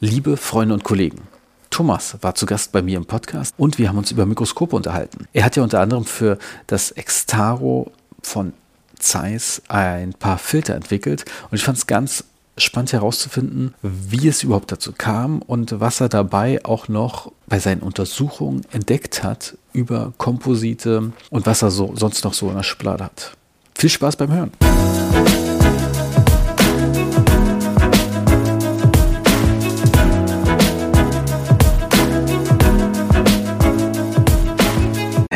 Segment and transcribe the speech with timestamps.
[0.00, 1.22] Liebe Freunde und Kollegen,
[1.70, 5.26] Thomas war zu Gast bei mir im Podcast und wir haben uns über Mikroskope unterhalten.
[5.32, 7.90] Er hat ja unter anderem für das Extaro
[8.22, 8.52] von
[9.00, 12.22] Zeiss ein paar Filter entwickelt und ich fand es ganz
[12.56, 17.80] spannend herauszufinden, wie es überhaupt dazu kam und was er dabei auch noch bei seinen
[17.80, 23.02] Untersuchungen entdeckt hat über Komposite und was er so sonst noch so in der Schublade
[23.02, 23.32] hat.
[23.74, 24.52] Viel Spaß beim Hören.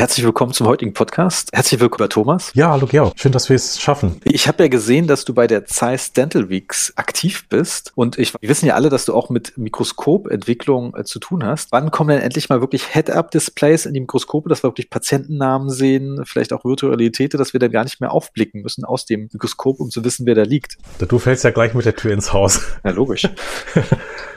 [0.02, 1.50] Herzlich willkommen zum heutigen Podcast.
[1.52, 2.50] Herzlich willkommen, Thomas.
[2.54, 3.12] Ja, hallo Georg.
[3.14, 4.20] Schön, dass wir es schaffen.
[4.24, 7.92] Ich habe ja gesehen, dass du bei der Zeiss Dental Weeks aktiv bist.
[7.94, 11.70] Und ich, wir wissen ja alle, dass du auch mit Mikroskopentwicklung äh, zu tun hast.
[11.70, 16.22] Wann kommen denn endlich mal wirklich Head-Up-Displays in die Mikroskope, dass wir wirklich Patientennamen sehen,
[16.24, 19.90] vielleicht auch Virtualität, dass wir dann gar nicht mehr aufblicken müssen aus dem Mikroskop, um
[19.90, 20.78] zu wissen, wer da liegt?
[20.98, 22.60] Du fällst ja gleich mit der Tür ins Haus.
[22.82, 23.28] Ja, logisch.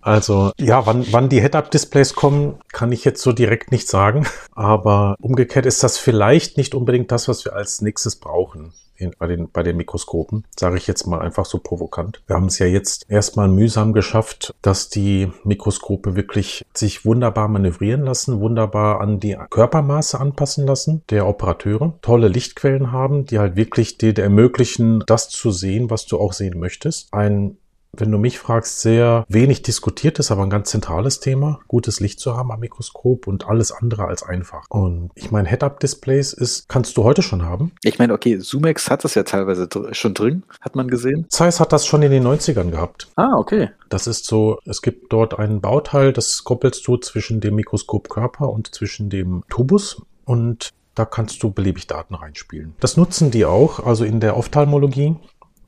[0.00, 4.26] Also ja, wann, wann die Head-Up-Displays kommen, kann ich jetzt so direkt nicht sagen.
[4.54, 9.26] Aber umgekehrt ist das vielleicht nicht unbedingt das, was wir als nächstes brauchen in, bei,
[9.26, 12.22] den, bei den Mikroskopen, sage ich jetzt mal einfach so provokant.
[12.26, 18.02] Wir haben es ja jetzt erstmal mühsam geschafft, dass die Mikroskope wirklich sich wunderbar manövrieren
[18.02, 23.98] lassen, wunderbar an die Körpermaße anpassen lassen der Operateure, tolle Lichtquellen haben, die halt wirklich
[23.98, 27.12] dir ermöglichen, das zu sehen, was du auch sehen möchtest.
[27.12, 27.56] Ein
[27.92, 32.20] wenn du mich fragst, sehr wenig diskutiert ist, aber ein ganz zentrales Thema, gutes Licht
[32.20, 34.66] zu haben am Mikroskop und alles andere als einfach.
[34.68, 37.72] Und ich meine, Head-Up-Displays ist, kannst du heute schon haben.
[37.82, 41.26] Ich meine, okay, Zoomex hat das ja teilweise dr schon drin, hat man gesehen.
[41.28, 43.08] Zeiss hat das schon in den 90ern gehabt.
[43.16, 43.70] Ah, okay.
[43.88, 48.74] Das ist so, es gibt dort einen Bauteil, das koppelst du zwischen dem Mikroskopkörper und
[48.74, 52.74] zwischen dem Tubus und da kannst du beliebig Daten reinspielen.
[52.80, 55.16] Das nutzen die auch, also in der Ophthalmologie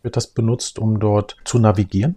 [0.03, 2.17] wird das benutzt, um dort zu navigieren.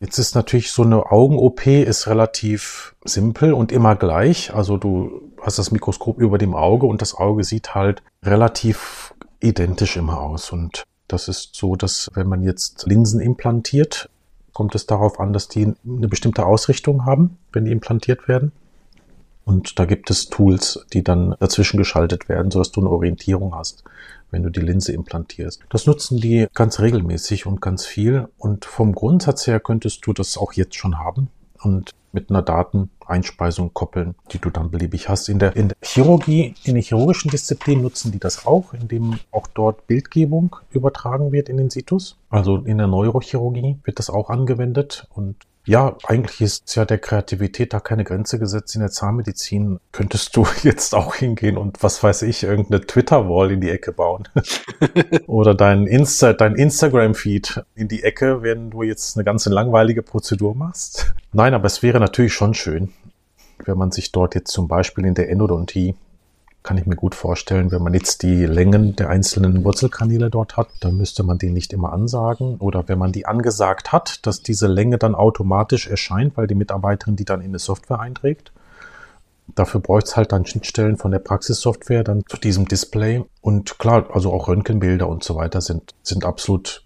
[0.00, 4.54] Jetzt ist natürlich so eine Augen-OP ist relativ simpel und immer gleich.
[4.54, 9.96] Also du hast das Mikroskop über dem Auge und das Auge sieht halt relativ identisch
[9.96, 10.52] immer aus.
[10.52, 14.08] Und das ist so, dass wenn man jetzt Linsen implantiert,
[14.52, 18.52] kommt es darauf an, dass die eine bestimmte Ausrichtung haben, wenn die implantiert werden.
[19.48, 23.82] Und da gibt es Tools, die dann dazwischen geschaltet werden, sodass du eine Orientierung hast
[24.30, 25.62] wenn du die Linse implantierst.
[25.70, 28.28] Das nutzen die ganz regelmäßig und ganz viel.
[28.36, 31.28] Und vom Grundsatz her könntest du das auch jetzt schon haben
[31.62, 35.28] und mit einer Dateneinspeisung koppeln, die du dann beliebig hast.
[35.28, 39.46] In der, in der Chirurgie, in der chirurgischen Disziplin nutzen die das auch, indem auch
[39.46, 42.16] dort Bildgebung übertragen wird in den Situs.
[42.30, 45.36] Also in der Neurochirurgie wird das auch angewendet und
[45.68, 48.74] ja, eigentlich ist ja der Kreativität da keine Grenze gesetzt.
[48.74, 53.60] In der Zahnmedizin könntest du jetzt auch hingehen und was weiß ich, irgendeine Twitter-Wall in
[53.60, 54.26] die Ecke bauen.
[55.26, 60.54] Oder dein, Insta, dein Instagram-Feed in die Ecke, wenn du jetzt eine ganz langweilige Prozedur
[60.54, 61.12] machst.
[61.32, 62.94] Nein, aber es wäre natürlich schon schön,
[63.66, 65.96] wenn man sich dort jetzt zum Beispiel in der Endodontie
[66.62, 70.68] kann ich mir gut vorstellen, wenn man jetzt die Längen der einzelnen Wurzelkanäle dort hat,
[70.80, 72.56] dann müsste man die nicht immer ansagen.
[72.56, 77.16] Oder wenn man die angesagt hat, dass diese Länge dann automatisch erscheint, weil die Mitarbeiterin
[77.16, 78.52] die dann in eine Software einträgt.
[79.54, 83.24] Dafür bräuchte es halt dann Schnittstellen von der Praxissoftware dann zu diesem Display.
[83.40, 86.84] Und klar, also auch Röntgenbilder und so weiter sind, sind absolut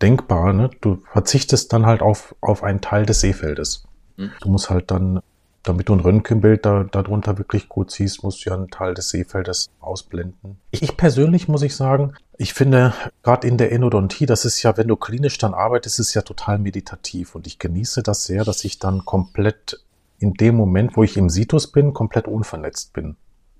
[0.00, 0.52] denkbar.
[0.52, 0.70] Ne?
[0.80, 3.84] Du verzichtest dann halt auf, auf einen Teil des Seefeldes.
[4.16, 4.30] Hm.
[4.40, 5.20] Du musst halt dann
[5.62, 9.10] damit du ein Röntgenbild da, darunter wirklich gut siehst, musst du ja einen Teil des
[9.10, 10.58] Seefeldes ausblenden.
[10.70, 14.88] Ich persönlich muss ich sagen, ich finde, gerade in der Endodontie, das ist ja, wenn
[14.88, 18.64] du klinisch dann arbeitest, ist es ja total meditativ und ich genieße das sehr, dass
[18.64, 19.84] ich dann komplett
[20.18, 23.16] in dem Moment, wo ich im Situs bin, komplett unvernetzt bin.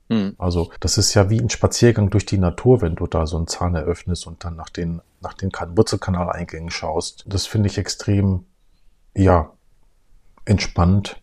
[0.09, 0.35] Mhm.
[0.39, 3.47] Also das ist ja wie ein Spaziergang durch die Natur, wenn du da so einen
[3.47, 7.25] Zahn eröffnest und dann nach den, nach den Wurzelkanaleingängen schaust.
[7.27, 8.45] Das finde ich extrem,
[9.15, 9.53] ja,
[10.47, 11.20] entspannt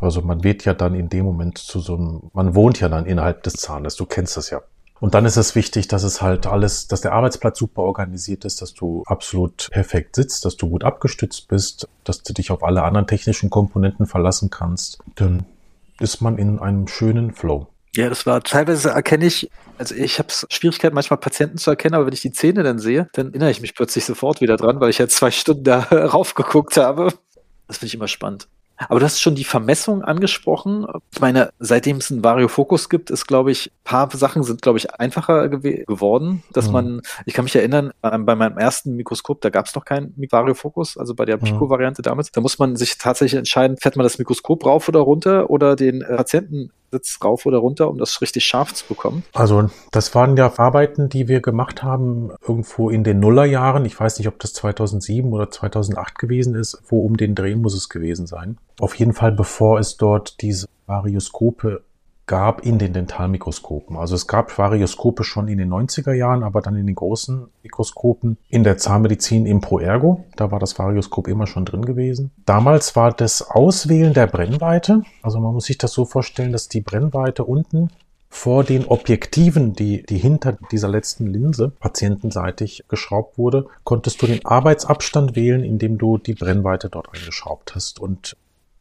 [0.00, 3.06] also man wird ja dann in dem Moment zu so einem, man wohnt ja dann
[3.06, 4.62] innerhalb des Zahnes, du kennst das ja.
[4.98, 8.62] Und dann ist es wichtig, dass es halt alles, dass der Arbeitsplatz super organisiert ist,
[8.62, 12.82] dass du absolut perfekt sitzt, dass du gut abgestützt bist, dass du dich auf alle
[12.82, 14.98] anderen technischen Komponenten verlassen kannst.
[15.16, 15.44] Dann
[16.00, 17.68] ist man in einem schönen Flow.
[17.94, 22.06] Ja, das war teilweise erkenne ich, also ich habe Schwierigkeiten manchmal Patienten zu erkennen, aber
[22.06, 24.90] wenn ich die Zähne dann sehe, dann erinnere ich mich plötzlich sofort wieder dran, weil
[24.90, 27.12] ich jetzt zwei Stunden da raufgeguckt habe.
[27.66, 28.48] Das finde ich immer spannend.
[28.76, 30.86] Aber du hast schon die Vermessung angesprochen.
[31.12, 34.92] Ich meine, seitdem es einen Variofokus gibt, ist, glaube ich, paar Sachen sind, glaube ich,
[34.94, 36.72] einfacher gew geworden, dass mhm.
[36.72, 40.96] man, ich kann mich erinnern, bei meinem ersten Mikroskop, da gab es noch keinen Variofokus,
[40.96, 41.44] also bei der mhm.
[41.44, 45.50] Pico-Variante damals, da muss man sich tatsächlich entscheiden, fährt man das Mikroskop rauf oder runter
[45.50, 49.24] oder den äh, Patienten Sitz rauf oder runter, um das richtig scharf zu bekommen?
[49.32, 53.84] Also das waren ja Arbeiten, die wir gemacht haben irgendwo in den Nullerjahren.
[53.84, 56.82] Ich weiß nicht, ob das 2007 oder 2008 gewesen ist.
[56.86, 58.58] Wo um den Dreh muss es gewesen sein.
[58.80, 61.82] Auf jeden Fall, bevor es dort diese Varioskope
[62.26, 63.96] gab in den Dentalmikroskopen.
[63.96, 68.36] Also es gab Varioskope schon in den 90er Jahren, aber dann in den großen Mikroskopen
[68.48, 70.24] in der Zahnmedizin im ProErgo.
[70.36, 72.32] Da war das Varioskop immer schon drin gewesen.
[72.44, 76.80] Damals war das Auswählen der Brennweite, also man muss sich das so vorstellen, dass die
[76.80, 77.90] Brennweite unten
[78.28, 84.44] vor den Objektiven, die, die hinter dieser letzten Linse patientenseitig geschraubt wurde, konntest du den
[84.44, 88.00] Arbeitsabstand wählen, indem du die Brennweite dort eingeschraubt hast.
[88.00, 88.36] Und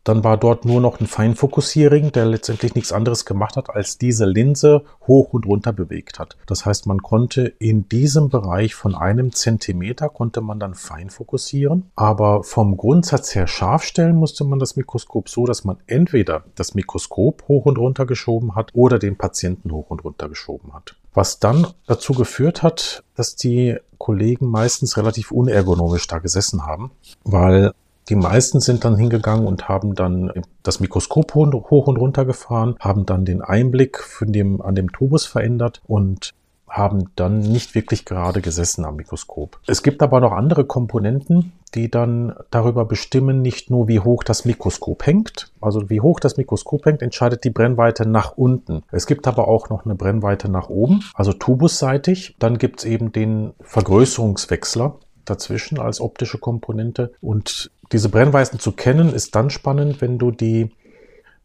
[0.05, 4.25] dann war dort nur noch ein Feinfokussierring, der letztendlich nichts anderes gemacht hat, als diese
[4.25, 6.37] Linse hoch und runter bewegt hat.
[6.45, 11.91] Das heißt, man konnte in diesem Bereich von einem Zentimeter konnte man dann fein fokussieren.
[11.95, 16.75] Aber vom Grundsatz her scharf stellen musste man das Mikroskop so, dass man entweder das
[16.75, 20.95] Mikroskop hoch und runter geschoben hat oder den Patienten hoch und runter geschoben hat.
[21.15, 26.91] Was dann dazu geführt hat, dass die Kollegen meistens relativ unergonomisch da gesessen haben,
[27.23, 27.71] weil
[28.09, 30.31] die meisten sind dann hingegangen und haben dann
[30.63, 35.25] das Mikroskop hoch und runter gefahren, haben dann den Einblick von dem, an dem Tubus
[35.25, 36.33] verändert und
[36.67, 39.59] haben dann nicht wirklich gerade gesessen am Mikroskop.
[39.65, 44.45] Es gibt aber noch andere Komponenten, die dann darüber bestimmen, nicht nur wie hoch das
[44.45, 48.83] Mikroskop hängt, also wie hoch das Mikroskop hängt, entscheidet die Brennweite nach unten.
[48.91, 52.35] Es gibt aber auch noch eine Brennweite nach oben, also tubusseitig.
[52.39, 59.13] Dann gibt es eben den Vergrößerungswechsler dazwischen als optische Komponente und diese Brennweiten zu kennen,
[59.13, 60.71] ist dann spannend, wenn du die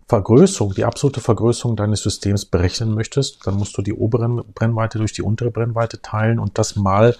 [0.09, 3.47] Vergrößerung, die absolute Vergrößerung deines Systems berechnen möchtest.
[3.47, 7.15] Dann musst du die obere Brennweite durch die untere Brennweite teilen und das mal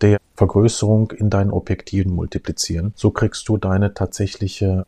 [0.00, 2.92] der Vergrößerung in deinen Objektiven multiplizieren.
[2.96, 4.86] So kriegst du deine tatsächliche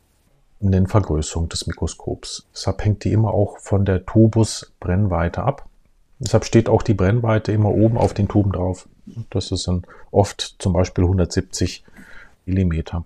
[0.59, 2.45] Nennvergrößerung des Mikroskops.
[2.53, 5.69] Deshalb hängt die immer auch von der Tubusbrennweite ab.
[6.19, 8.87] Deshalb steht auch die Brennweite immer oben auf den Tuben drauf.
[9.29, 11.83] Das ist dann oft zum Beispiel 170
[12.45, 13.03] Millimeter.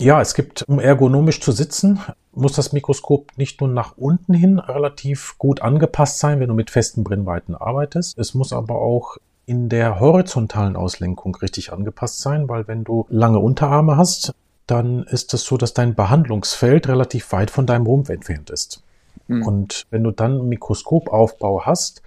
[0.00, 2.00] Ja, es gibt, um ergonomisch zu sitzen,
[2.32, 6.70] muss das Mikroskop nicht nur nach unten hin relativ gut angepasst sein, wenn du mit
[6.70, 8.18] festen Brennweiten arbeitest.
[8.18, 13.38] Es muss aber auch in der horizontalen Auslenkung richtig angepasst sein, weil wenn du lange
[13.38, 14.34] Unterarme hast,
[14.66, 18.82] dann ist es so, dass dein Behandlungsfeld relativ weit von deinem Rumpf entfernt ist.
[19.28, 19.42] Mhm.
[19.42, 22.02] Und wenn du dann einen Mikroskopaufbau hast,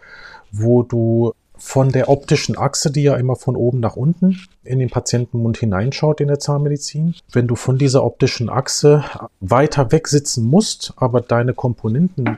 [0.51, 4.89] wo du von der optischen Achse, die ja immer von oben nach unten in den
[4.89, 7.15] Patientenmund hineinschaut in der Zahnmedizin.
[7.31, 9.04] Wenn du von dieser optischen Achse
[9.39, 12.38] weiter weg sitzen musst, aber deine Komponenten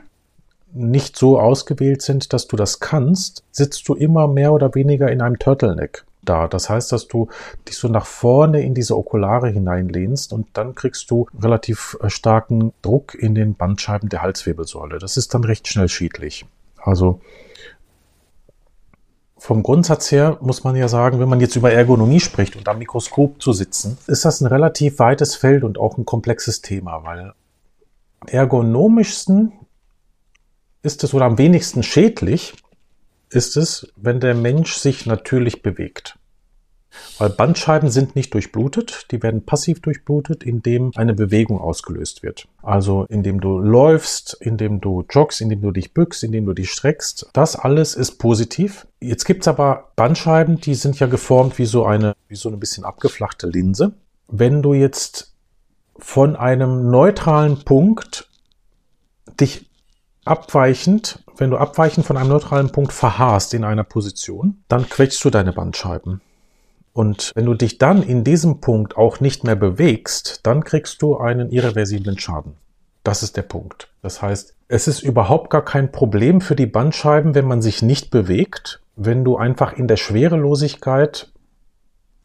[0.72, 5.20] nicht so ausgewählt sind, dass du das kannst, sitzt du immer mehr oder weniger in
[5.20, 6.48] einem Turtleneck da.
[6.48, 7.28] Das heißt, dass du
[7.68, 12.72] dich so nach vorne in diese Okulare hineinlehnst und dann kriegst du relativ äh, starken
[12.82, 14.98] Druck in den Bandscheiben der Halswirbelsäule.
[14.98, 16.46] Das ist dann recht schnell schädlich.
[16.82, 17.20] Also
[19.40, 22.78] vom Grundsatz her muss man ja sagen, wenn man jetzt über Ergonomie spricht und am
[22.78, 27.32] Mikroskop zu sitzen, ist das ein relativ weites Feld und auch ein komplexes Thema, weil
[28.26, 29.52] ergonomischsten
[30.82, 32.52] ist es oder am wenigsten schädlich
[33.30, 36.18] ist es, wenn der Mensch sich natürlich bewegt.
[37.18, 42.48] Weil Bandscheiben sind nicht durchblutet, die werden passiv durchblutet, indem eine Bewegung ausgelöst wird.
[42.62, 47.28] Also indem du läufst, indem du joggst, indem du dich bückst, indem du dich streckst.
[47.32, 48.86] Das alles ist positiv.
[49.00, 52.84] Jetzt gibt's aber Bandscheiben, die sind ja geformt wie so eine, wie so eine bisschen
[52.84, 53.92] abgeflachte Linse.
[54.28, 55.34] Wenn du jetzt
[55.98, 58.28] von einem neutralen Punkt
[59.40, 59.70] dich
[60.24, 65.30] abweichend, wenn du abweichend von einem neutralen Punkt verharrst in einer Position, dann quetschst du
[65.30, 66.20] deine Bandscheiben.
[66.92, 71.16] Und wenn du dich dann in diesem Punkt auch nicht mehr bewegst, dann kriegst du
[71.16, 72.54] einen irreversiblen Schaden.
[73.04, 73.88] Das ist der Punkt.
[74.02, 78.10] Das heißt, es ist überhaupt gar kein Problem für die Bandscheiben, wenn man sich nicht
[78.10, 81.32] bewegt, wenn du einfach in der Schwerelosigkeit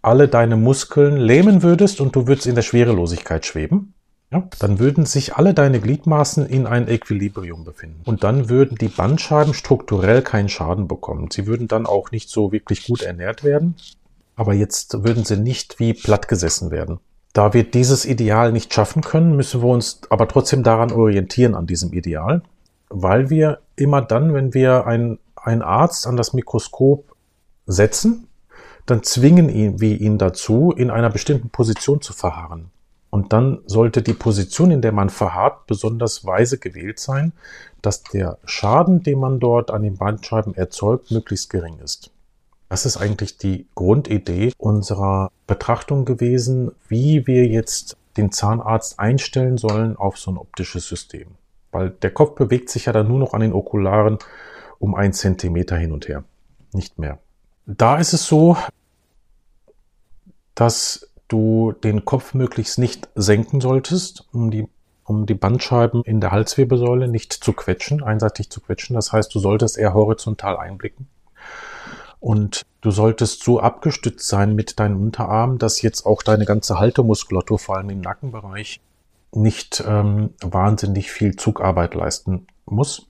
[0.02, 3.94] alle deine Muskeln lähmen würdest und du würdest in der Schwerelosigkeit schweben.
[4.32, 8.02] Ja, dann würden sich alle deine Gliedmaßen in ein Equilibrium befinden.
[8.06, 11.30] Und dann würden die Bandscheiben strukturell keinen Schaden bekommen.
[11.32, 13.76] Sie würden dann auch nicht so wirklich gut ernährt werden
[14.36, 17.00] aber jetzt würden sie nicht wie platt gesessen werden.
[17.34, 21.68] Da wir dieses Ideal nicht schaffen können, müssen wir uns aber trotzdem daran orientieren, an
[21.68, 22.42] diesem Ideal,
[22.90, 27.14] weil wir immer dann, wenn wir einen, einen Arzt an das Mikroskop
[27.66, 28.28] setzen,
[28.86, 32.72] dann zwingen ihn, wir ihn dazu, in einer bestimmten Position zu verharren.
[33.10, 37.34] Und dann sollte die Position, in der man verharrt, besonders weise gewählt sein,
[37.82, 42.12] dass der Schaden, den man dort an den Bandscheiben erzeugt, möglichst gering ist.
[42.70, 49.98] Das ist eigentlich die Grundidee unserer Betrachtung gewesen, wie wir jetzt den Zahnarzt einstellen sollen
[49.98, 51.28] auf so ein optisches System.
[51.76, 54.18] weil der Kopf bewegt sich ja dann nur noch an den Okularen
[54.80, 56.24] um ein Zentimeter hin und her,
[56.72, 57.20] nicht mehr.
[57.66, 58.56] Da ist es so,
[60.54, 64.70] dass du den Kopf möglichst nicht senken solltest, um die,
[65.04, 68.96] um die Bandscheiben in der Halswirbelsäule nicht zu quetschen, einseitig zu quetschen.
[68.96, 71.10] Das heißt, du solltest eher horizontal einblicken.
[72.20, 77.60] Und du solltest so abgestützt sein mit deinen Unterarmen, dass jetzt auch deine ganze Haltemuskulatur,
[77.60, 78.82] vor allem im Nackenbereich,
[79.32, 83.08] nicht ähm, wahnsinnig viel Zugarbeit leisten muss.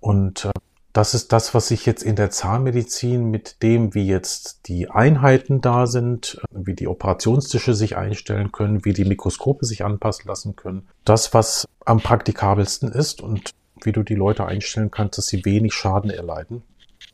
[0.00, 0.50] Und äh,
[0.92, 5.60] das ist das, was sich jetzt in der Zahnmedizin mit dem, wie jetzt die Einheiten
[5.60, 10.88] da sind, wie die Operationstische sich einstellen können, wie die Mikroskope sich anpassen lassen können,
[11.04, 13.50] das, was am praktikabelsten ist und
[13.82, 16.62] wie du die Leute einstellen kannst, dass sie wenig Schaden erleiden.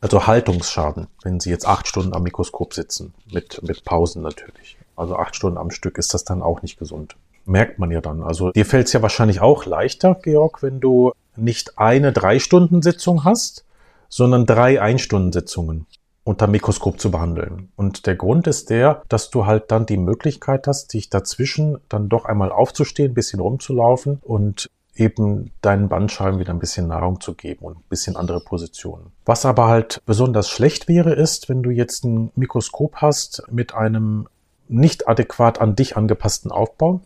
[0.00, 4.76] Also Haltungsschaden, wenn sie jetzt acht Stunden am Mikroskop sitzen, mit, mit Pausen natürlich.
[4.94, 7.16] Also acht Stunden am Stück ist das dann auch nicht gesund.
[7.44, 8.22] Merkt man ja dann.
[8.22, 13.64] Also dir fällt es ja wahrscheinlich auch leichter, Georg, wenn du nicht eine Drei-Stunden-Sitzung hast,
[14.08, 15.86] sondern drei Einstundensitzungen
[16.24, 17.68] unter Mikroskop zu behandeln.
[17.76, 22.08] Und der Grund ist der, dass du halt dann die Möglichkeit hast, dich dazwischen dann
[22.08, 27.34] doch einmal aufzustehen, ein bisschen rumzulaufen und eben deinen Bandscheiben wieder ein bisschen Nahrung zu
[27.34, 29.12] geben und ein bisschen andere Positionen.
[29.24, 34.28] Was aber halt besonders schlecht wäre, ist, wenn du jetzt ein Mikroskop hast mit einem
[34.68, 37.00] nicht adäquat an dich angepassten Aufbau,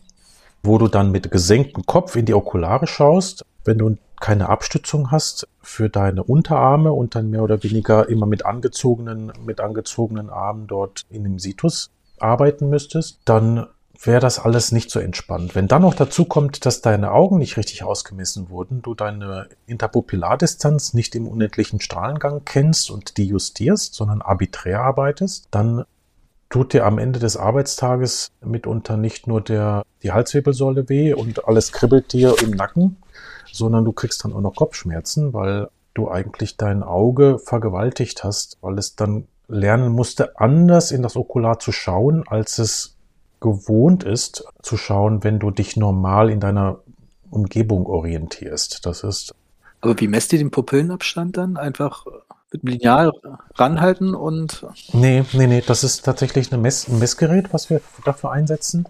[0.63, 5.47] wo du dann mit gesenktem Kopf in die Okulare schaust, wenn du keine Abstützung hast
[5.61, 11.03] für deine Unterarme und dann mehr oder weniger immer mit angezogenen, mit angezogenen Armen dort
[11.09, 13.67] in dem Situs arbeiten müsstest, dann
[14.03, 15.55] wäre das alles nicht so entspannt.
[15.55, 20.93] Wenn dann noch dazu kommt, dass deine Augen nicht richtig ausgemessen wurden, du deine Interpupillardistanz
[20.93, 25.85] nicht im unendlichen Strahlengang kennst und die justierst, sondern arbiträr arbeitest, dann
[26.49, 31.71] tut dir am Ende des Arbeitstages mitunter nicht nur der, die Halswirbelsäule weh und alles
[31.71, 32.97] kribbelt dir im Nacken,
[33.51, 38.77] sondern du kriegst dann auch noch Kopfschmerzen, weil du eigentlich dein Auge vergewaltigt hast, weil
[38.77, 42.97] es dann lernen musste, anders in das Okular zu schauen, als es
[43.41, 46.79] gewohnt ist zu schauen, wenn du dich normal in deiner
[47.29, 48.85] Umgebung orientierst.
[48.85, 49.35] Das ist.
[49.81, 51.57] Aber wie messt ihr den Pupillenabstand dann?
[51.57, 52.05] Einfach
[52.51, 53.11] mit dem Lineal
[53.55, 54.65] ranhalten und.
[54.93, 58.87] Nee, nee, nee, das ist tatsächlich Mess ein Messgerät, was wir dafür einsetzen.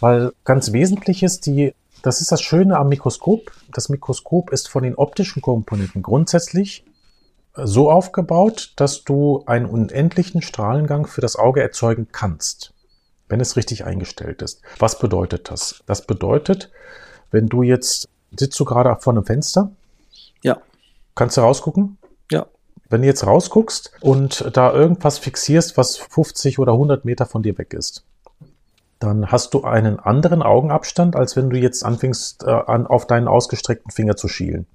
[0.00, 3.52] Weil ganz wesentlich ist die das ist das Schöne am Mikroskop.
[3.72, 6.84] Das Mikroskop ist von den optischen Komponenten grundsätzlich
[7.54, 12.72] so aufgebaut, dass du einen unendlichen Strahlengang für das Auge erzeugen kannst,
[13.32, 14.60] wenn es richtig eingestellt ist.
[14.78, 15.82] Was bedeutet das?
[15.86, 16.70] Das bedeutet,
[17.30, 19.72] wenn du jetzt, sitzt du gerade vor einem Fenster?
[20.42, 20.58] Ja.
[21.14, 21.96] Kannst du rausgucken?
[22.30, 22.44] Ja.
[22.90, 27.56] Wenn du jetzt rausguckst und da irgendwas fixierst, was 50 oder 100 Meter von dir
[27.56, 28.04] weg ist,
[28.98, 33.28] dann hast du einen anderen Augenabstand, als wenn du jetzt anfängst, äh, an, auf deinen
[33.28, 34.66] ausgestreckten Finger zu schielen.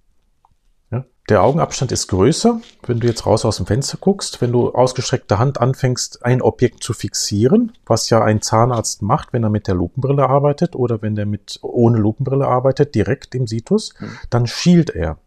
[1.29, 5.37] Der Augenabstand ist größer, wenn du jetzt raus aus dem Fenster guckst, wenn du ausgestreckte
[5.37, 9.75] Hand anfängst, ein Objekt zu fixieren, was ja ein Zahnarzt macht, wenn er mit der
[9.75, 14.17] Lupenbrille arbeitet oder wenn er mit ohne Lupenbrille arbeitet, direkt im Situs, mhm.
[14.29, 15.17] dann schielt er.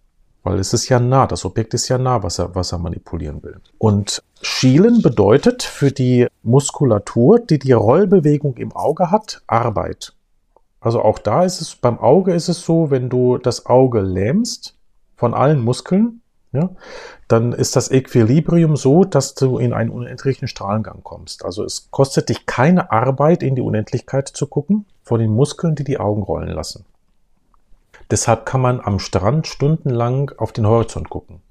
[0.43, 3.43] Weil es ist ja nah, das Objekt ist ja nah, was er, was er manipulieren
[3.43, 3.61] will.
[3.77, 10.15] Und Schielen bedeutet für die Muskulatur, die die Rollbewegung im Auge hat, Arbeit.
[10.81, 14.80] Also auch da ist es, beim Auge ist es so, wenn du das Auge lähmst
[15.21, 16.23] von allen Muskeln,
[16.53, 16.71] ja,
[17.29, 21.45] dann ist das Equilibrium so, dass du in einen unendlichen Strahlengang kommst.
[21.45, 25.85] Also es kostet dich keine Arbeit, in die Unendlichkeit zu gucken, von den Muskeln, die
[25.85, 26.87] die Augen rollen lassen.
[28.11, 31.43] Deshalb kann man am Strand stundenlang auf den Horizont gucken.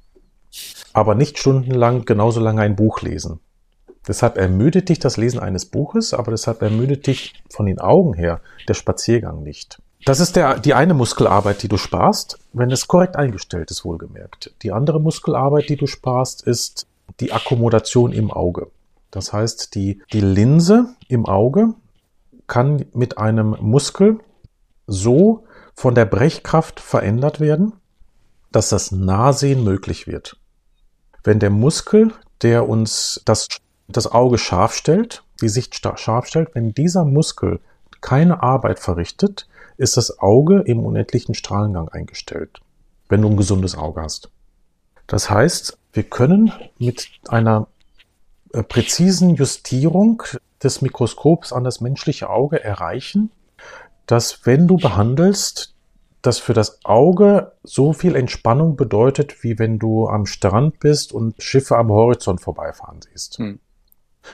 [0.92, 3.40] Aber nicht stundenlang genauso lange ein Buch lesen.
[4.08, 8.42] Deshalb ermüdet dich das Lesen eines Buches, aber deshalb ermüdet dich von den Augen her
[8.68, 9.80] der Spaziergang nicht.
[10.06, 14.54] Das ist der, die eine Muskelarbeit, die du sparst, wenn es korrekt eingestellt ist, wohlgemerkt.
[14.62, 16.88] Die andere Muskelarbeit, die du sparst, ist
[17.20, 18.72] die Akkommodation im Auge.
[19.12, 21.74] Das heißt, die, die Linse im Auge
[22.48, 24.20] kann mit einem Muskel
[24.88, 27.74] so von der Brechkraft verändert werden,
[28.52, 30.38] dass das Nahsehen möglich wird.
[31.24, 33.48] Wenn der Muskel, der uns das,
[33.88, 37.60] das Auge scharf stellt, die Sicht scharf stellt, wenn dieser Muskel
[38.02, 39.48] keine Arbeit verrichtet,
[39.80, 42.60] ist das Auge im unendlichen Strahlengang eingestellt,
[43.08, 44.30] wenn du ein gesundes Auge hast.
[45.08, 47.68] Das heißt, wir können mit einer
[48.54, 50.22] äh, präzisen Justierung
[50.62, 53.32] des Mikroskops an das menschliche Auge erreichen,
[54.06, 55.74] dass wenn du behandelst,
[56.22, 61.42] das für das Auge so viel Entspannung bedeutet, wie wenn du am Strand bist und
[61.42, 63.38] Schiffe am Horizont vorbeifahren siehst.
[63.38, 63.60] Hm.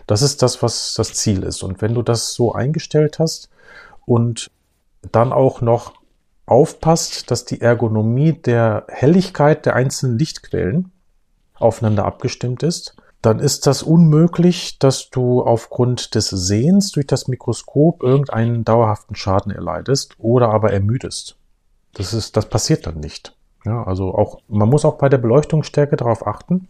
[0.07, 1.61] Das ist das, was das Ziel ist.
[1.61, 3.49] Und wenn du das so eingestellt hast
[4.07, 4.49] und
[5.11, 5.93] dann auch noch
[6.45, 10.91] aufpasst, dass die Ergonomie der Helligkeit der einzelnen Lichtquellen
[11.55, 18.03] aufeinander abgestimmt ist, dann ist das unmöglich, dass du aufgrund des Sehens durch das Mikroskop
[18.03, 21.35] irgendeinen dauerhaften Schaden erleidest oder aber ermüdest.
[21.93, 23.35] Das ist, das passiert dann nicht.
[23.65, 26.67] Ja, also auch, man muss auch bei der Beleuchtungsstärke darauf achten,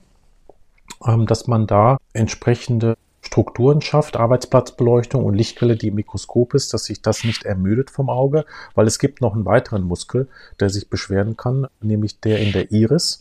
[1.06, 6.86] ähm, dass man da entsprechende Strukturen schafft, Arbeitsplatzbeleuchtung und Lichtquelle, die im Mikroskop ist, dass
[6.86, 10.30] sich das nicht ermüdet vom Auge, weil es gibt noch einen weiteren Muskel,
[10.60, 13.20] der sich beschweren kann, nämlich der in der Iris.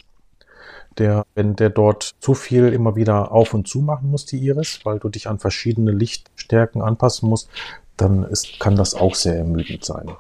[0.98, 4.80] Der, wenn der dort zu viel immer wieder auf und zu machen muss, die Iris,
[4.84, 7.48] weil du dich an verschiedene Lichtstärken anpassen musst,
[7.96, 10.10] dann ist, kann das auch sehr ermüdend sein.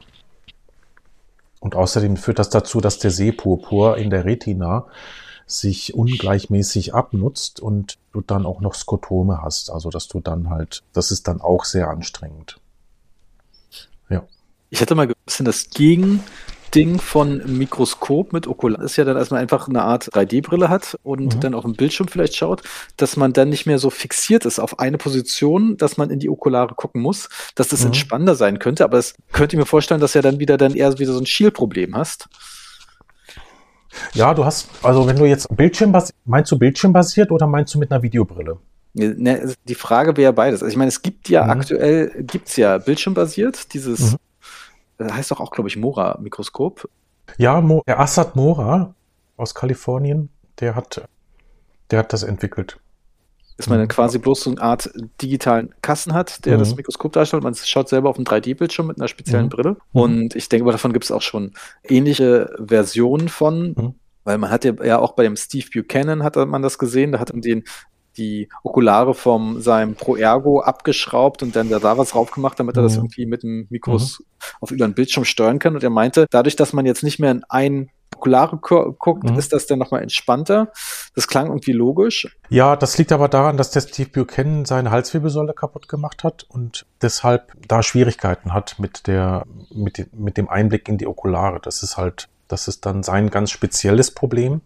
[1.60, 4.86] Und außerdem führt das dazu, dass der Sehpurpur in der Retina
[5.46, 9.70] sich ungleichmäßig abnutzt und du dann auch noch Skotome hast.
[9.70, 12.60] Also dass du dann halt, das ist dann auch sehr anstrengend.
[14.08, 14.24] Ja.
[14.70, 19.30] Ich hätte mal ein bisschen das Gegending von Mikroskop mit Okular ist ja dann, dass
[19.30, 21.40] man einfach eine Art 3D-Brille hat und mhm.
[21.40, 22.62] dann auf dem Bildschirm vielleicht schaut,
[22.96, 26.30] dass man dann nicht mehr so fixiert ist auf eine Position, dass man in die
[26.30, 27.86] Okulare gucken muss, dass das mhm.
[27.88, 28.84] entspannender sein könnte.
[28.84, 31.26] Aber es könnte ich mir vorstellen, dass ja dann wieder dann eher wieder so ein
[31.26, 32.28] Schielproblem hast.
[34.12, 37.90] Ja, du hast, also wenn du jetzt Bildschirmbasiert, meinst du bildschirmbasiert oder meinst du mit
[37.90, 38.58] einer Videobrille?
[38.94, 40.62] Ne, also die Frage wäre beides.
[40.62, 41.50] Also ich meine, es gibt ja mhm.
[41.50, 44.18] aktuell, gibt's ja bildschirmbasiert, dieses, mhm.
[44.98, 46.88] Äh, heißt doch auch, glaube ich, Mora-Mikroskop.
[47.38, 48.94] Ja, Mo, der Assad Mora
[49.36, 50.28] aus Kalifornien,
[50.60, 51.08] der hat,
[51.90, 52.78] der hat das entwickelt.
[53.56, 53.90] Dass man dann mhm.
[53.90, 54.90] quasi bloß so eine Art
[55.22, 56.58] digitalen Kasten hat, der mhm.
[56.60, 57.44] das Mikroskop darstellt.
[57.44, 59.50] Man schaut selber auf einen 3D-Bildschirm mit einer speziellen mhm.
[59.50, 59.70] Brille.
[59.70, 60.00] Mhm.
[60.00, 61.52] Und ich denke, davon gibt es auch schon
[61.84, 63.74] ähnliche Versionen von.
[63.76, 63.94] Mhm.
[64.24, 67.20] Weil man hat ja, ja auch bei dem Steve Buchanan hat man das gesehen, da
[67.20, 67.64] hat man den
[68.16, 72.76] die Okulare von seinem Pro Ergo abgeschraubt und dann da, da was drauf gemacht, damit
[72.76, 73.04] er das mhm.
[73.04, 74.24] irgendwie mit dem Mikros mhm.
[74.60, 75.74] auf über den Bildschirm steuern kann.
[75.74, 77.90] Und er meinte, dadurch, dass man jetzt nicht mehr in ein
[78.24, 79.38] Okulare guckt, mhm.
[79.38, 80.72] ist das dann nochmal entspannter.
[81.14, 82.36] Das klang irgendwie logisch.
[82.48, 86.86] Ja, das liegt aber daran, dass der Steve Buchanan seine Halswirbelsäule kaputt gemacht hat und
[87.02, 91.60] deshalb da Schwierigkeiten hat mit der, mit, mit dem Einblick in die Okulare.
[91.60, 94.62] Das ist halt, das ist dann sein ganz spezielles Problem,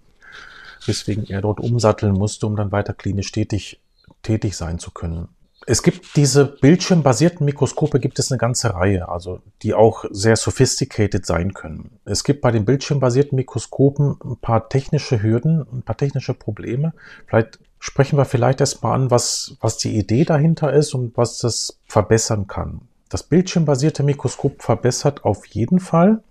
[0.87, 3.81] weswegen er dort umsatteln musste, um dann weiter klinisch tätig,
[4.23, 5.29] tätig sein zu können.
[5.71, 11.27] Es gibt diese bildschirmbasierten Mikroskope, gibt es eine ganze Reihe, also die auch sehr sophisticated
[11.27, 11.99] sein können.
[12.07, 16.95] Es gibt bei den bildschirmbasierten Mikroskopen ein paar technische Hürden, ein paar technische Probleme.
[17.27, 21.79] Vielleicht sprechen wir vielleicht erstmal an, was, was die Idee dahinter ist und was das
[21.85, 22.81] verbessern kann.
[23.11, 26.23] Das bildschirmbasierte Mikroskop verbessert auf jeden Fall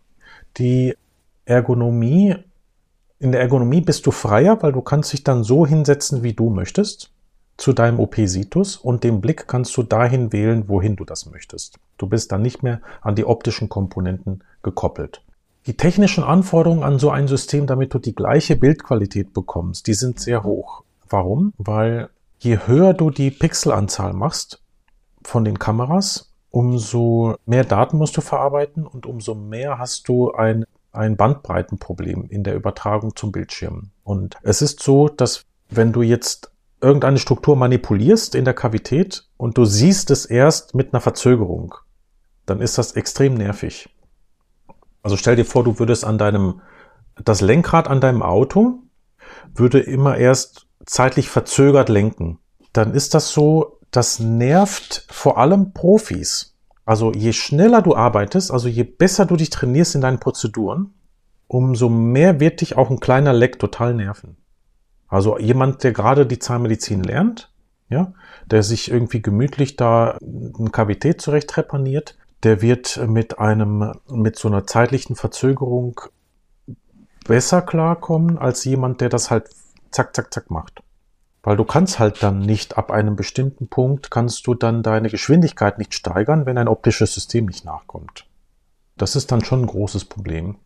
[0.58, 0.96] die
[1.46, 2.38] Ergonomie.
[3.20, 6.50] In der Ergonomie bist du freier, weil du kannst dich dann so hinsetzen, wie du
[6.50, 7.12] möchtest
[7.58, 11.80] zu deinem OP-Situs und den Blick kannst du dahin wählen, wohin du das möchtest.
[11.98, 15.24] Du bist dann nicht mehr an die optischen Komponenten gekoppelt.
[15.66, 20.20] Die technischen Anforderungen an so ein System, damit du die gleiche Bildqualität bekommst, die sind
[20.20, 20.84] sehr hoch.
[21.10, 21.52] Warum?
[21.58, 24.62] Weil je höher du die Pixelanzahl machst
[25.24, 30.66] von den Kameras, umso mehr Daten musst du verarbeiten und umso mehr hast du ein,
[30.92, 33.90] ein Bandbreitenproblem in der Übertragung zum Bildschirm.
[34.04, 39.58] Und es ist so, dass wenn du jetzt irgendeine Struktur manipulierst in der Kavität und
[39.58, 41.76] du siehst es erst mit einer Verzögerung,
[42.46, 43.90] dann ist das extrem nervig.
[45.02, 46.62] Also stell dir vor, du würdest an deinem,
[47.24, 48.84] das Lenkrad an deinem Auto
[49.54, 52.40] würde immer erst zeitlich verzögert lenken.
[52.74, 56.56] Dann ist das so, das nervt vor allem Profis.
[56.86, 60.94] Also je schneller du arbeitest, also je besser du dich trainierst in deinen Prozeduren,
[61.48, 64.38] umso mehr wird dich auch ein kleiner Leck total nerven.
[65.08, 67.52] Also jemand, der gerade die Zahnmedizin lernt,
[67.90, 68.14] ja,
[68.46, 74.48] der sich irgendwie gemütlich da ein Kavität zurecht trepaniert, der wird mit einem, mit so
[74.48, 76.02] einer zeitlichen Verzögerung
[77.28, 79.50] besser klarkommen als jemand, der das halt
[79.92, 80.82] zack, zack, zack macht.
[81.44, 85.78] Weil du kannst halt dann nicht ab einem bestimmten Punkt kannst du dann deine Geschwindigkeit
[85.78, 88.26] nicht steigern, wenn ein optisches System nicht nachkommt.
[88.98, 90.58] Das ist dann schon ein großes Problem.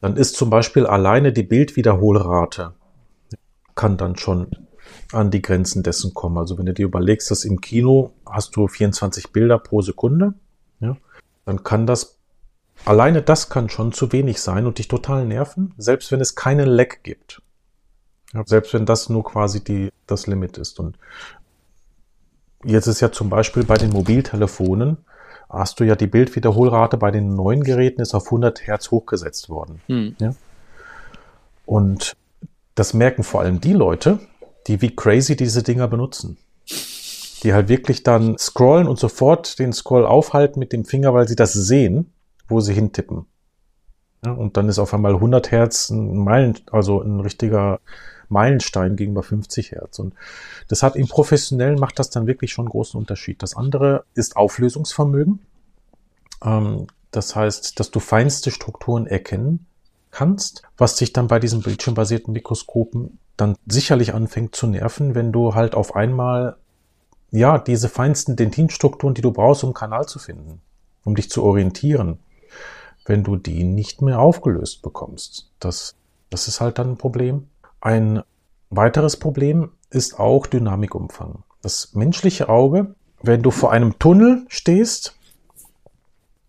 [0.00, 2.74] Dann ist zum Beispiel alleine die Bildwiederholrate
[3.76, 4.48] kann dann schon
[5.12, 6.38] an die Grenzen dessen kommen.
[6.38, 10.34] Also wenn du dir überlegst, dass im Kino hast du 24 Bilder pro Sekunde,
[10.80, 10.96] ja,
[11.44, 12.18] dann kann das,
[12.84, 16.68] alleine das kann schon zu wenig sein und dich total nerven, selbst wenn es keinen
[16.68, 17.42] Leck gibt.
[18.32, 20.80] Ja, selbst wenn das nur quasi die, das Limit ist.
[20.80, 20.98] Und
[22.64, 24.98] jetzt ist ja zum Beispiel bei den Mobiltelefonen,
[25.48, 29.80] hast du ja die Bildwiederholrate bei den neuen Geräten ist auf 100 Hertz hochgesetzt worden.
[29.86, 30.16] Hm.
[30.18, 30.34] Ja?
[31.64, 32.16] Und
[32.76, 34.20] das merken vor allem die Leute,
[34.68, 36.36] die wie crazy diese Dinger benutzen.
[37.42, 41.36] Die halt wirklich dann scrollen und sofort den Scroll aufhalten mit dem Finger, weil sie
[41.36, 42.12] das sehen,
[42.48, 43.26] wo sie hintippen.
[44.24, 47.80] Ja, und dann ist auf einmal 100 Hertz ein Meilen, also ein richtiger
[48.28, 49.98] Meilenstein gegenüber 50 Hertz.
[49.98, 50.14] Und
[50.68, 53.42] das hat im Professionellen macht das dann wirklich schon einen großen Unterschied.
[53.42, 55.40] Das andere ist Auflösungsvermögen.
[56.44, 59.66] Ähm, das heißt, dass du feinste Strukturen erkennen
[60.16, 65.54] kannst, was sich dann bei diesen bildschirmbasierten Mikroskopen dann sicherlich anfängt zu nerven, wenn du
[65.54, 66.56] halt auf einmal
[67.30, 70.62] ja diese feinsten Dentinstrukturen, die du brauchst, um einen Kanal zu finden,
[71.04, 72.18] um dich zu orientieren,
[73.04, 75.50] wenn du die nicht mehr aufgelöst bekommst.
[75.60, 75.96] Das,
[76.30, 77.48] das ist halt dann ein Problem.
[77.82, 78.22] Ein
[78.70, 81.42] weiteres Problem ist auch Dynamikumfang.
[81.60, 85.14] Das menschliche Auge, wenn du vor einem Tunnel stehst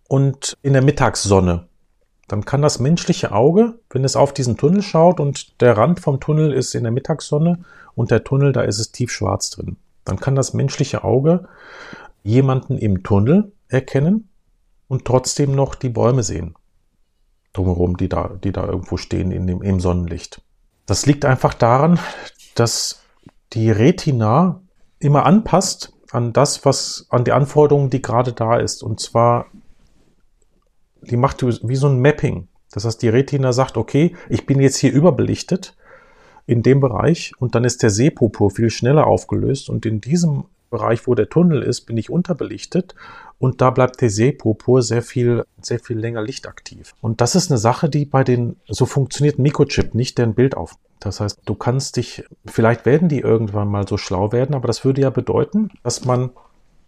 [0.07, 1.66] und in der Mittagssonne,
[2.27, 6.19] dann kann das menschliche Auge, wenn es auf diesen Tunnel schaut und der Rand vom
[6.19, 7.59] Tunnel ist in der Mittagssonne
[7.95, 11.47] und der Tunnel, da ist es tiefschwarz drin, dann kann das menschliche Auge
[12.23, 14.29] jemanden im Tunnel erkennen
[14.87, 16.55] und trotzdem noch die Bäume sehen.
[17.53, 20.41] Drumherum, die da, die da irgendwo stehen in dem, im Sonnenlicht.
[20.85, 21.99] Das liegt einfach daran,
[22.55, 23.01] dass
[23.53, 24.61] die Retina
[24.99, 28.83] immer anpasst an das, was, an die Anforderungen, die gerade da ist.
[28.83, 29.47] Und zwar,
[31.09, 32.47] die macht wie so ein Mapping.
[32.71, 35.75] Das heißt, die Retina sagt, okay, ich bin jetzt hier überbelichtet
[36.45, 41.07] in dem Bereich und dann ist der Sehpurpur viel schneller aufgelöst und in diesem Bereich,
[41.07, 42.93] wo der Tunnel ist, bin ich unterbelichtet
[43.39, 46.93] und da bleibt der Sehpurpur sehr viel, sehr viel länger lichtaktiv.
[47.01, 50.57] Und das ist eine Sache, die bei den, so funktioniert Mikrochip nicht, der ein Bild
[50.57, 50.75] auf.
[50.99, 54.83] Das heißt, du kannst dich, vielleicht werden die irgendwann mal so schlau werden, aber das
[54.83, 56.31] würde ja bedeuten, dass man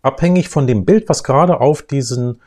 [0.01, 2.41] abhängig von dem Bild, was gerade auf diesen,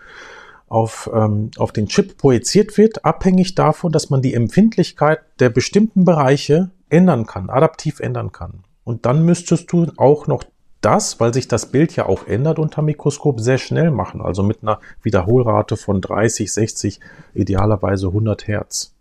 [0.73, 6.07] auf, ähm, auf den Chip projiziert wird, abhängig davon, dass man die Empfindlichkeit der bestimmten
[6.07, 8.65] Bereiche ändern kann, adaptiv ändern kann.
[8.83, 10.45] Und dann müsstest du auch noch
[10.81, 14.23] das, weil sich das Bild ja auch ändert unter Mikroskop, sehr schnell machen.
[14.23, 17.01] Also mit einer Wiederholrate von 30, 60,
[17.35, 18.95] idealerweise 100 Hertz.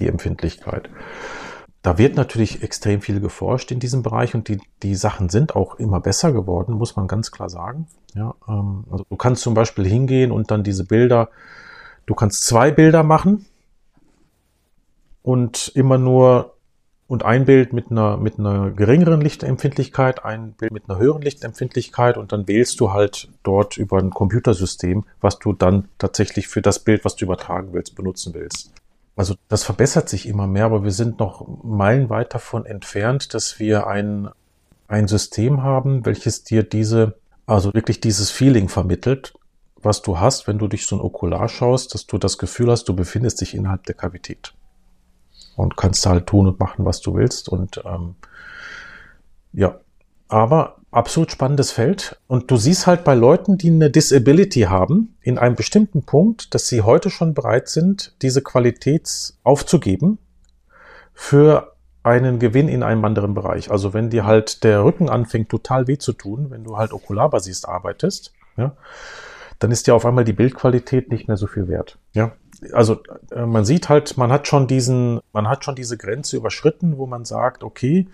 [0.00, 0.90] Die Empfindlichkeit.
[1.82, 5.76] Da wird natürlich extrem viel geforscht in diesem Bereich und die, die Sachen sind auch
[5.76, 7.86] immer besser geworden, muss man ganz klar sagen.
[8.14, 11.28] Ja, ähm, also du kannst zum Beispiel hingehen und dann diese Bilder,
[12.06, 13.46] du kannst zwei Bilder machen
[15.22, 16.54] und immer nur
[17.06, 22.18] und ein Bild mit einer, mit einer geringeren Lichtempfindlichkeit, ein Bild mit einer höheren Lichtempfindlichkeit
[22.18, 26.80] und dann wählst du halt dort über ein Computersystem, was du dann tatsächlich für das
[26.80, 28.72] Bild, was du übertragen willst, benutzen willst.
[29.18, 33.88] Also das verbessert sich immer mehr, aber wir sind noch meilenweit davon entfernt, dass wir
[33.88, 34.28] ein,
[34.86, 39.34] ein System haben, welches dir diese, also wirklich dieses Feeling vermittelt,
[39.74, 42.84] was du hast, wenn du durch so ein Okular schaust, dass du das Gefühl hast,
[42.84, 44.54] du befindest dich innerhalb der Kavität
[45.56, 47.48] und kannst halt tun und machen, was du willst.
[47.48, 48.14] Und ähm,
[49.52, 49.80] ja,
[50.28, 52.18] aber absolut spannendes Feld.
[52.26, 56.68] Und du siehst halt bei Leuten, die eine Disability haben, in einem bestimmten Punkt, dass
[56.68, 60.18] sie heute schon bereit sind, diese Qualität aufzugeben
[61.12, 63.70] für einen Gewinn in einem anderen Bereich.
[63.70, 67.68] Also wenn dir halt der Rücken anfängt total weh zu tun, wenn du halt okularbasiert
[67.68, 68.72] arbeitest, ja,
[69.58, 71.98] dann ist dir auf einmal die Bildqualität nicht mehr so viel wert.
[72.12, 72.32] Ja,
[72.72, 76.98] also äh, man sieht halt, man hat schon diesen, man hat schon diese Grenze überschritten,
[76.98, 78.06] wo man sagt, okay,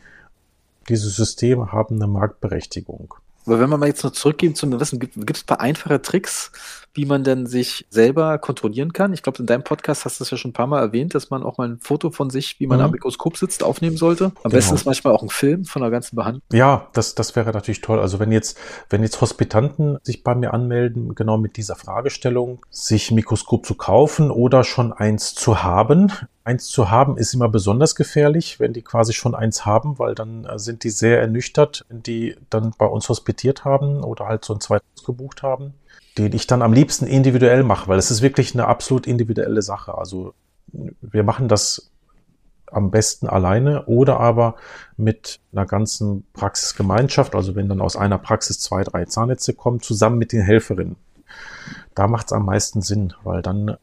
[0.89, 3.15] diese Systeme haben eine Marktberechtigung.
[3.47, 6.51] Aber wenn wir mal jetzt noch zurückgehen zum Wissen, gibt, es ein paar einfache Tricks,
[6.95, 9.13] wie man denn sich selber kontrollieren kann?
[9.13, 11.29] Ich glaube, in deinem Podcast hast du es ja schon ein paar Mal erwähnt, dass
[11.31, 12.85] man auch mal ein Foto von sich, wie man mhm.
[12.85, 14.27] am Mikroskop sitzt, aufnehmen sollte.
[14.27, 14.55] Am genau.
[14.55, 16.43] besten ist manchmal auch ein Film von der ganzen Behandlung.
[16.53, 17.99] Ja, das, das wäre natürlich toll.
[17.99, 18.59] Also wenn jetzt,
[18.91, 23.75] wenn jetzt Hospitanten sich bei mir anmelden, genau mit dieser Fragestellung, sich ein Mikroskop zu
[23.75, 26.13] kaufen oder schon eins zu haben,
[26.47, 30.45] Eins zu haben ist immer besonders gefährlich, wenn die quasi schon eins haben, weil dann
[30.45, 34.61] äh, sind die sehr ernüchtert, die dann bei uns hospitiert haben oder halt so ein
[34.61, 35.73] zweites gebucht haben
[36.19, 39.97] den ich dann am liebsten individuell mache, weil es ist wirklich eine absolut individuelle Sache.
[39.97, 40.35] Also
[41.01, 41.91] wir machen das
[42.71, 44.57] am besten alleine oder aber
[44.97, 50.19] mit einer ganzen Praxisgemeinschaft, also wenn dann aus einer Praxis zwei, drei Zahnnetze kommen, zusammen
[50.19, 50.97] mit den Helferinnen.
[51.95, 53.77] Da macht es am meisten Sinn, weil dann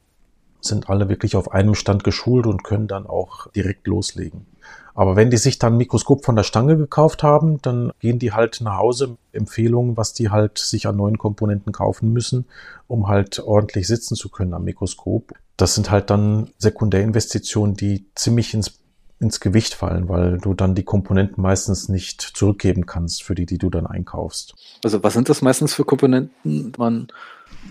[0.60, 4.46] sind alle wirklich auf einem Stand geschult und können dann auch direkt loslegen.
[4.94, 8.34] Aber wenn die sich dann ein Mikroskop von der Stange gekauft haben, dann gehen die
[8.34, 12.46] halt nach Hause mit Empfehlungen, was die halt sich an neuen Komponenten kaufen müssen,
[12.88, 15.34] um halt ordentlich sitzen zu können am Mikroskop.
[15.58, 18.78] Das sind halt dann Sekundärinvestitionen, die ziemlich ins
[19.20, 23.60] ins Gewicht fallen, weil du dann die Komponenten meistens nicht zurückgeben kannst für die, die
[23.60, 24.56] du dann einkaufst.
[24.84, 26.74] Also was sind das meistens für Komponenten?
[26.76, 27.08] Man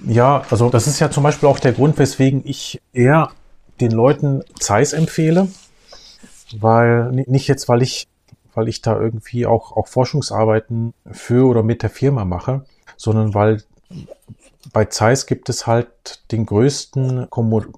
[0.06, 3.30] ja, also das ist ja zum Beispiel auch der Grund, weswegen ich eher
[3.80, 5.48] den Leuten Zeiss empfehle,
[6.58, 8.08] weil nicht jetzt, weil ich,
[8.54, 12.64] weil ich da irgendwie auch, auch Forschungsarbeiten für oder mit der Firma mache,
[12.96, 13.62] sondern weil
[14.72, 17.28] bei Zeiss gibt es halt den größten,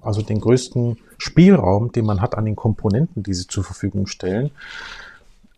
[0.01, 4.51] also den größten Spielraum, den man hat an den Komponenten, die sie zur Verfügung stellen,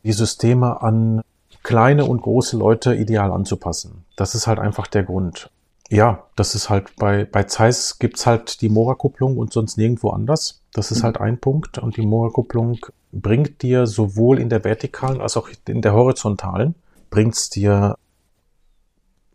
[0.04, 1.22] die Systeme an
[1.64, 4.06] kleine und große Leute ideal anzupassen.
[4.16, 5.50] Das ist halt einfach der Grund.
[5.90, 10.62] Ja, das ist halt bei, bei Zeiss gibt's halt die Mora-Kupplung und sonst nirgendwo anders.
[10.76, 11.04] Das ist mhm.
[11.04, 11.78] halt ein Punkt.
[11.78, 12.80] Und die Mora-Kupplung
[13.14, 16.76] bringt dir sowohl in der vertikalen als auch in der horizontalen,
[17.10, 17.96] bringt's dir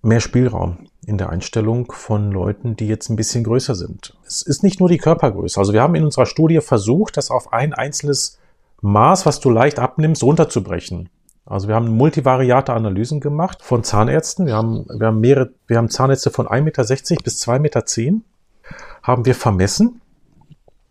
[0.03, 4.16] mehr Spielraum in der Einstellung von Leuten, die jetzt ein bisschen größer sind.
[4.26, 5.59] Es ist nicht nur die Körpergröße.
[5.59, 8.38] Also wir haben in unserer Studie versucht, das auf ein einzelnes
[8.83, 11.09] Maß, was du leicht abnimmst, runterzubrechen.
[11.46, 14.46] Also wir haben multivariate Analysen gemacht von Zahnärzten.
[14.46, 18.20] Wir haben, wir haben mehrere, wir haben Zahnärzte von 1,60 Meter bis 2,10 Meter
[19.03, 20.00] haben wir vermessen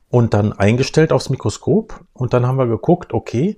[0.09, 2.01] und dann eingestellt aufs Mikroskop.
[2.13, 3.57] Und dann haben wir geguckt, okay,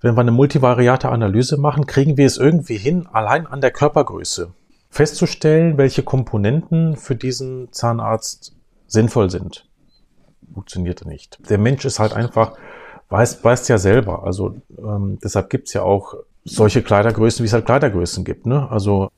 [0.00, 4.52] wenn wir eine multivariate Analyse machen, kriegen wir es irgendwie hin, allein an der Körpergröße
[4.90, 8.56] festzustellen, welche Komponenten für diesen Zahnarzt
[8.86, 9.68] sinnvoll sind.
[10.52, 11.38] Funktionierte nicht.
[11.48, 12.56] Der Mensch ist halt einfach,
[13.08, 14.24] weiß, weiß ja selber.
[14.24, 18.46] Also ähm, deshalb gibt's ja auch solche Kleidergrößen, wie es halt Kleidergrößen gibt.
[18.46, 18.68] Ne?
[18.68, 19.10] Also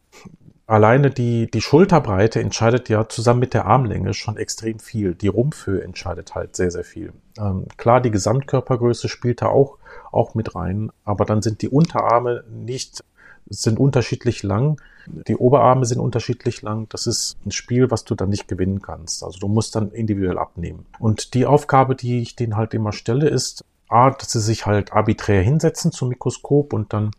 [0.66, 5.14] alleine die, die Schulterbreite entscheidet ja zusammen mit der Armlänge schon extrem viel.
[5.14, 7.12] Die Rumpfhöhe entscheidet halt sehr, sehr viel.
[7.38, 9.78] Ähm, klar, die Gesamtkörpergröße spielt da auch,
[10.10, 13.02] auch mit rein, aber dann sind die Unterarme nicht
[13.48, 14.80] sind unterschiedlich lang.
[15.06, 16.88] Die Oberarme sind unterschiedlich lang.
[16.88, 19.24] Das ist ein Spiel, was du dann nicht gewinnen kannst.
[19.24, 20.86] Also du musst dann individuell abnehmen.
[20.98, 24.92] Und die Aufgabe, die ich denen halt immer stelle, ist, A, dass sie sich halt
[24.92, 27.10] arbiträr hinsetzen zum Mikroskop und dann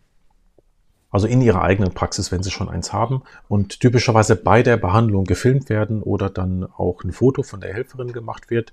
[1.14, 5.22] also in ihrer eigenen Praxis, wenn sie schon eins haben und typischerweise bei der Behandlung
[5.22, 8.72] gefilmt werden oder dann auch ein Foto von der Helferin gemacht wird.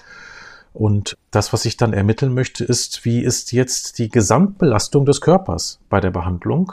[0.73, 5.81] Und das, was ich dann ermitteln möchte, ist, wie ist jetzt die Gesamtbelastung des Körpers
[5.87, 6.71] bei der Behandlung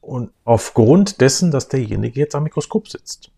[0.00, 3.30] und aufgrund dessen, dass derjenige jetzt am Mikroskop sitzt.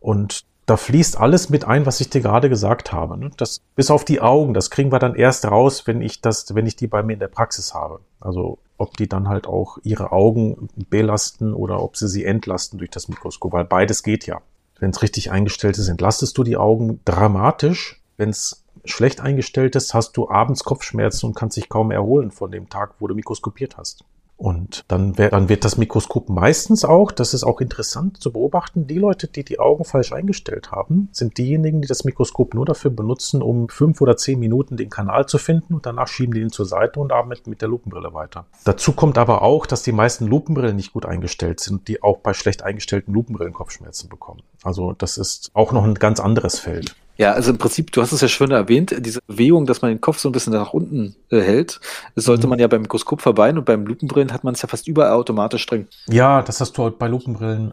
[0.00, 3.16] Und da fließt alles mit ein, was ich dir gerade gesagt habe.
[3.16, 3.30] Ne?
[3.36, 6.66] Das, bis auf die Augen, das kriegen wir dann erst raus, wenn ich das, wenn
[6.66, 8.00] ich die bei mir in der Praxis habe.
[8.20, 12.90] Also ob die dann halt auch ihre Augen belasten oder ob sie sie entlasten durch
[12.90, 14.40] das Mikroskop, weil beides geht ja.
[14.78, 18.00] Wenn es richtig eingestellt ist, entlastest du die Augen dramatisch.
[18.16, 22.50] Wenn es schlecht eingestellt ist, hast du abends Kopfschmerzen und kannst dich kaum erholen von
[22.50, 24.04] dem Tag, wo du mikroskopiert hast.
[24.42, 28.98] Und dann, dann wird das Mikroskop meistens auch, das ist auch interessant zu beobachten, die
[28.98, 33.40] Leute, die die Augen falsch eingestellt haben, sind diejenigen, die das Mikroskop nur dafür benutzen,
[33.40, 36.66] um fünf oder zehn Minuten den Kanal zu finden und danach schieben die ihn zur
[36.66, 38.46] Seite und arbeiten mit der Lupenbrille weiter.
[38.64, 42.34] Dazu kommt aber auch, dass die meisten Lupenbrillen nicht gut eingestellt sind, die auch bei
[42.34, 44.42] schlecht eingestellten Lupenbrillen Kopfschmerzen bekommen.
[44.64, 46.96] Also das ist auch noch ein ganz anderes Feld.
[47.18, 50.00] Ja, also im Prinzip, du hast es ja schon erwähnt, diese Bewegung, dass man den
[50.00, 51.80] Kopf so ein bisschen nach unten äh, hält,
[52.16, 52.50] sollte mhm.
[52.50, 55.66] man ja beim Mikroskop verbeinen und beim Lupenbrillen hat man es ja fast überall automatisch
[55.66, 55.88] drin.
[56.08, 57.72] Ja, das hast du halt bei Lupenbrillen,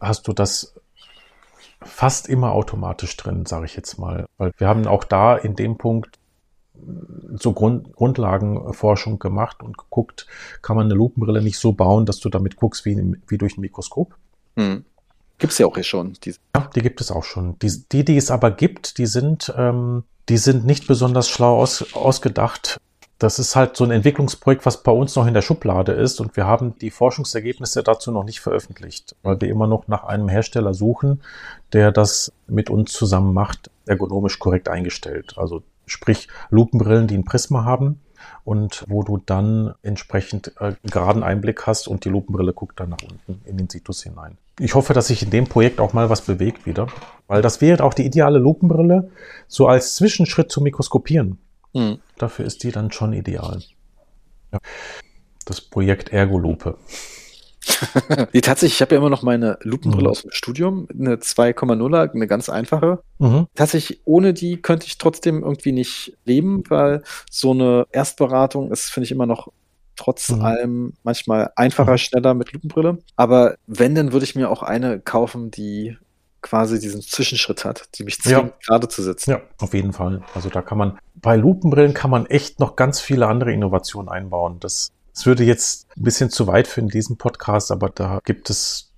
[0.00, 0.74] hast du das
[1.80, 4.26] fast immer automatisch drin, sage ich jetzt mal.
[4.38, 6.18] Weil wir haben auch da in dem Punkt
[7.34, 10.26] so Grund, Grundlagenforschung gemacht und geguckt,
[10.62, 13.60] kann man eine Lupenbrille nicht so bauen, dass du damit guckst wie, wie durch ein
[13.60, 14.14] Mikroskop.
[14.56, 14.84] Mhm.
[15.42, 16.12] Gibt es ja auch hier schon.
[16.22, 16.38] Diese.
[16.54, 17.58] Ja, die gibt es auch schon.
[17.58, 21.96] Die, die, die es aber gibt, die sind, ähm, die sind nicht besonders schlau aus,
[21.96, 22.80] ausgedacht.
[23.18, 26.36] Das ist halt so ein Entwicklungsprojekt, was bei uns noch in der Schublade ist und
[26.36, 30.74] wir haben die Forschungsergebnisse dazu noch nicht veröffentlicht, weil wir immer noch nach einem Hersteller
[30.74, 31.22] suchen,
[31.72, 35.34] der das mit uns zusammen macht, ergonomisch korrekt eingestellt.
[35.38, 38.00] Also sprich Lupenbrillen, die ein Prisma haben
[38.44, 43.02] und wo du dann entsprechend äh, geraden Einblick hast und die Lupenbrille guckt dann nach
[43.02, 44.36] unten in den Situs hinein.
[44.58, 46.86] Ich hoffe, dass sich in dem Projekt auch mal was bewegt wieder,
[47.26, 49.10] weil das wäre auch die ideale Lupenbrille,
[49.48, 51.38] so als Zwischenschritt zum Mikroskopieren.
[51.72, 51.98] Mhm.
[52.18, 53.62] Dafür ist die dann schon ideal.
[54.52, 54.58] Ja.
[55.46, 56.76] Das Projekt Ergolupe.
[58.32, 60.10] die tatsächlich, ich habe ja immer noch meine Lupenbrille mhm.
[60.10, 63.02] aus dem Studium, eine 2,0er, eine ganz einfache.
[63.18, 63.46] Mhm.
[63.54, 69.04] Tatsächlich, ohne die könnte ich trotzdem irgendwie nicht leben, weil so eine Erstberatung ist, finde
[69.04, 69.48] ich, immer noch
[69.96, 70.42] trotz mhm.
[70.42, 71.98] allem manchmal einfacher, mhm.
[71.98, 72.98] schneller mit Lupenbrille.
[73.16, 75.96] Aber wenn, dann würde ich mir auch eine kaufen, die
[76.40, 78.52] quasi diesen Zwischenschritt hat, die mich zwingt, ja.
[78.66, 79.30] gerade zu sitzen.
[79.30, 80.22] Ja, auf jeden Fall.
[80.34, 84.58] Also da kann man, bei Lupenbrillen kann man echt noch ganz viele andere Innovationen einbauen.
[84.58, 88.50] Das es würde jetzt ein bisschen zu weit für in diesem Podcast, aber da gibt
[88.50, 88.92] es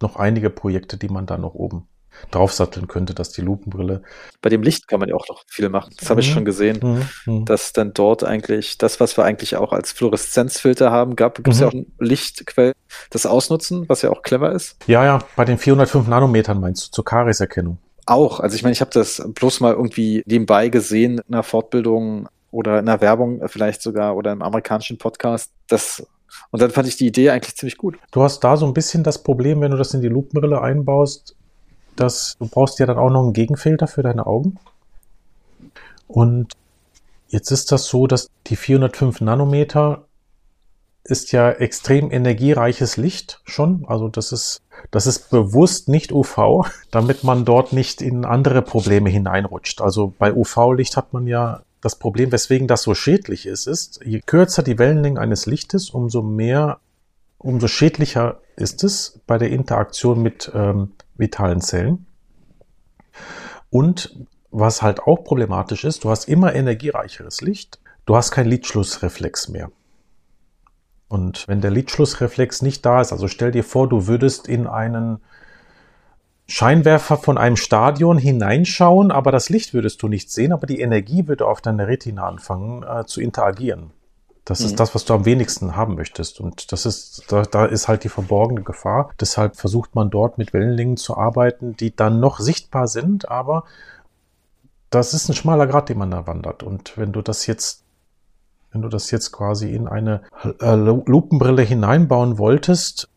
[0.00, 1.88] noch einige Projekte, die man da noch oben
[2.30, 4.02] draufsatteln könnte, dass die Lupenbrille.
[4.40, 5.94] Bei dem Licht kann man ja auch noch viel machen.
[5.98, 6.34] Das habe ich mhm.
[6.34, 7.32] schon gesehen, mhm.
[7.32, 7.44] mhm.
[7.44, 11.56] dass dann dort eigentlich das, was wir eigentlich auch als Fluoreszenzfilter haben, gab, gibt es
[11.56, 11.60] mhm.
[11.62, 12.74] ja auch ein Lichtquell,
[13.10, 14.76] das ausnutzen, was ja auch clever ist.
[14.86, 17.78] Ja, ja, bei den 405 Nanometern meinst du zur Kariserkennung.
[18.04, 22.28] Auch, also ich meine, ich habe das bloß mal irgendwie nebenbei gesehen in einer Fortbildung
[22.52, 25.50] oder in der Werbung vielleicht sogar oder im amerikanischen Podcast.
[25.68, 26.06] Das
[26.50, 27.98] und dann fand ich die Idee eigentlich ziemlich gut.
[28.10, 31.34] Du hast da so ein bisschen das Problem, wenn du das in die Lupenbrille einbaust,
[31.96, 34.58] dass du brauchst ja dann auch noch einen Gegenfilter für deine Augen.
[36.06, 36.52] Und
[37.28, 40.06] jetzt ist das so, dass die 405 Nanometer
[41.04, 43.84] ist ja extrem energiereiches Licht schon.
[43.88, 49.10] Also das ist, das ist bewusst nicht UV, damit man dort nicht in andere Probleme
[49.10, 49.80] hineinrutscht.
[49.80, 54.20] Also bei UV-Licht hat man ja das Problem, weswegen das so schädlich ist, ist, je
[54.20, 56.78] kürzer die Wellenlänge eines Lichtes, umso mehr,
[57.38, 62.06] umso schädlicher ist es bei der Interaktion mit ähm, vitalen Zellen.
[63.68, 64.16] Und
[64.52, 69.72] was halt auch problematisch ist, du hast immer energiereicheres Licht, du hast keinen Lidschlussreflex mehr.
[71.08, 75.20] Und wenn der Lidschlussreflex nicht da ist, also stell dir vor, du würdest in einen
[76.46, 81.28] Scheinwerfer von einem Stadion hineinschauen, aber das Licht würdest du nicht sehen, aber die Energie
[81.28, 83.90] würde auf deine Retina anfangen äh, zu interagieren.
[84.44, 84.66] Das mhm.
[84.66, 86.40] ist das, was du am wenigsten haben möchtest.
[86.40, 89.10] Und das ist, da, da ist halt die verborgene Gefahr.
[89.20, 93.64] Deshalb versucht man dort mit Wellenlängen zu arbeiten, die dann noch sichtbar sind, aber
[94.90, 96.62] das ist ein schmaler Grad, den man da wandert.
[96.62, 97.82] Und wenn du das jetzt
[98.72, 100.22] wenn du das jetzt quasi in eine
[100.60, 103.08] äh, Lupenbrille hineinbauen wolltest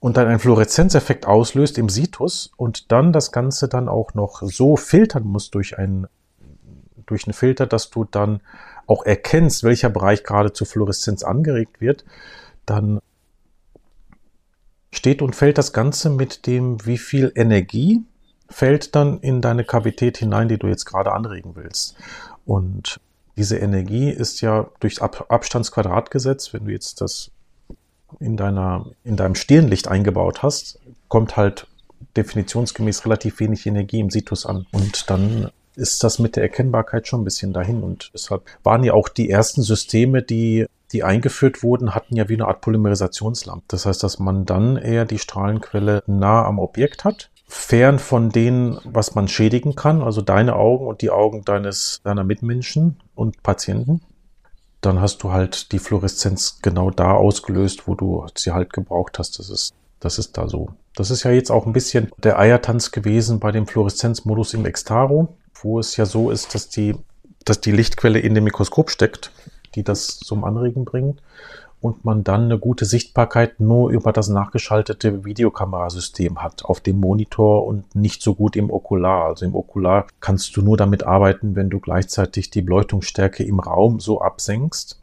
[0.00, 4.76] und dann einen Fluoreszenzeffekt auslöst im Situs und dann das Ganze dann auch noch so
[4.76, 6.06] filtern musst durch einen,
[7.06, 8.40] durch einen Filter, dass du dann
[8.86, 12.04] auch erkennst, welcher Bereich gerade zur Fluoreszenz angeregt wird,
[12.66, 13.00] dann
[14.92, 18.04] steht und fällt das Ganze mit dem, wie viel Energie
[18.48, 21.96] fällt dann in deine Kavität hinein, die du jetzt gerade anregen willst.
[22.44, 23.00] Und
[23.36, 27.30] diese Energie ist ja durch Ab Abstandsquadratgesetz, wenn du jetzt das
[28.20, 31.66] in deiner, in deinem Stirnlicht eingebaut hast, kommt halt
[32.16, 34.66] definitionsgemäß relativ wenig Energie im Situs an.
[34.72, 37.82] Und dann ist das mit der Erkennbarkeit schon ein bisschen dahin.
[37.82, 42.34] Und deshalb waren ja auch die ersten Systeme, die, die eingeführt wurden, hatten ja wie
[42.34, 43.64] eine Art Polymerisationslampe.
[43.68, 48.78] Das heißt, dass man dann eher die Strahlenquelle nah am Objekt hat fern von dem,
[48.84, 54.00] was man schädigen kann, also deine Augen und die Augen deines, deiner Mitmenschen und Patienten,
[54.86, 59.38] dann hast du halt die Fluoreszenz genau da ausgelöst, wo du sie halt gebraucht hast.
[59.38, 60.70] Das ist, das ist da so.
[60.94, 65.36] Das ist ja jetzt auch ein bisschen der Eiertanz gewesen bei dem Fluoreszenzmodus im Extaro,
[65.60, 66.94] wo es ja so ist, dass die,
[67.44, 69.32] dass die Lichtquelle in dem Mikroskop steckt,
[69.74, 71.20] die das zum Anregen bringt
[71.80, 77.66] und man dann eine gute Sichtbarkeit nur über das nachgeschaltete Videokamerasystem hat auf dem Monitor
[77.66, 79.26] und nicht so gut im Okular.
[79.26, 84.00] Also im Okular kannst du nur damit arbeiten, wenn du gleichzeitig die Beleuchtungsstärke im Raum
[84.00, 85.00] so absenkst,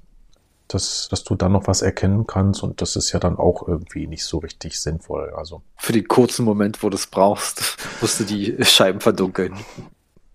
[0.68, 4.08] dass, dass du dann noch was erkennen kannst und das ist ja dann auch irgendwie
[4.08, 5.34] nicht so richtig sinnvoll.
[5.36, 9.56] Also für den kurzen Moment, wo du es brauchst, musst du die Scheiben verdunkeln.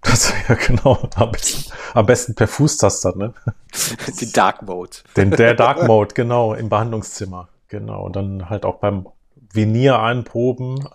[0.08, 0.98] Das, ja, genau.
[1.14, 3.34] Am besten, am besten per Fußtaster, ne?
[4.20, 4.96] Die Dark Mode.
[5.16, 7.48] Den, der Dark Mode, genau, im Behandlungszimmer.
[7.68, 8.04] Genau.
[8.04, 9.06] Und dann halt auch beim
[9.52, 10.88] Venier einproben,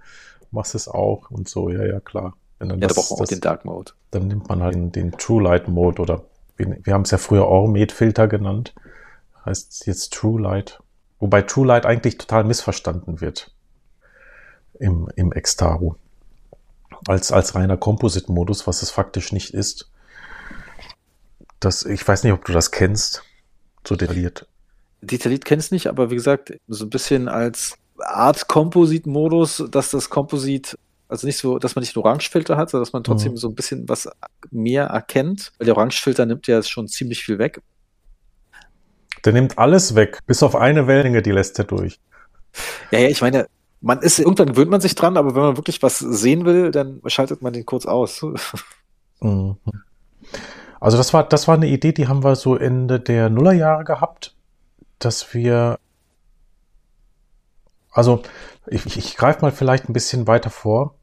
[0.50, 2.36] machst es auch und so, ja, ja, klar.
[2.60, 3.92] ja, da braucht man auch den Dark Mode.
[4.10, 6.22] Dann nimmt man halt den, True Light Mode oder
[6.56, 8.74] wir, wir haben es ja früher Ormed Filter genannt.
[9.44, 10.80] Heißt jetzt True Light.
[11.18, 13.52] Wobei True Light eigentlich total missverstanden wird
[14.78, 15.96] im, im Extaro
[17.06, 19.90] als, als reiner Composite-Modus, was es faktisch nicht ist.
[21.58, 23.22] Das, ich weiß nicht, ob du das kennst,
[23.86, 24.46] so detailliert.
[25.02, 30.78] Detailliert kennst nicht, aber wie gesagt, so ein bisschen als Art Composite-Modus, dass das Composite,
[31.08, 33.36] also nicht so, dass man nicht einen Orangefilter hat, sondern dass man trotzdem mhm.
[33.36, 34.08] so ein bisschen was
[34.50, 37.60] mehr erkennt, weil der Orangefilter nimmt ja schon ziemlich viel weg.
[39.24, 41.98] Der nimmt alles weg, bis auf eine Wellenlänge, die lässt er durch.
[42.90, 43.46] Ja, ja, ich meine,
[43.80, 47.00] man ist, irgendwann gewöhnt man sich dran, aber wenn man wirklich was sehen will, dann
[47.06, 48.24] schaltet man den kurz aus.
[49.22, 49.58] Mhm.
[50.80, 54.34] Also das war, das war eine Idee, die haben wir so Ende der Nullerjahre gehabt,
[54.98, 55.78] dass wir,
[57.90, 58.22] also
[58.66, 60.94] ich, ich greife mal vielleicht ein bisschen weiter vor.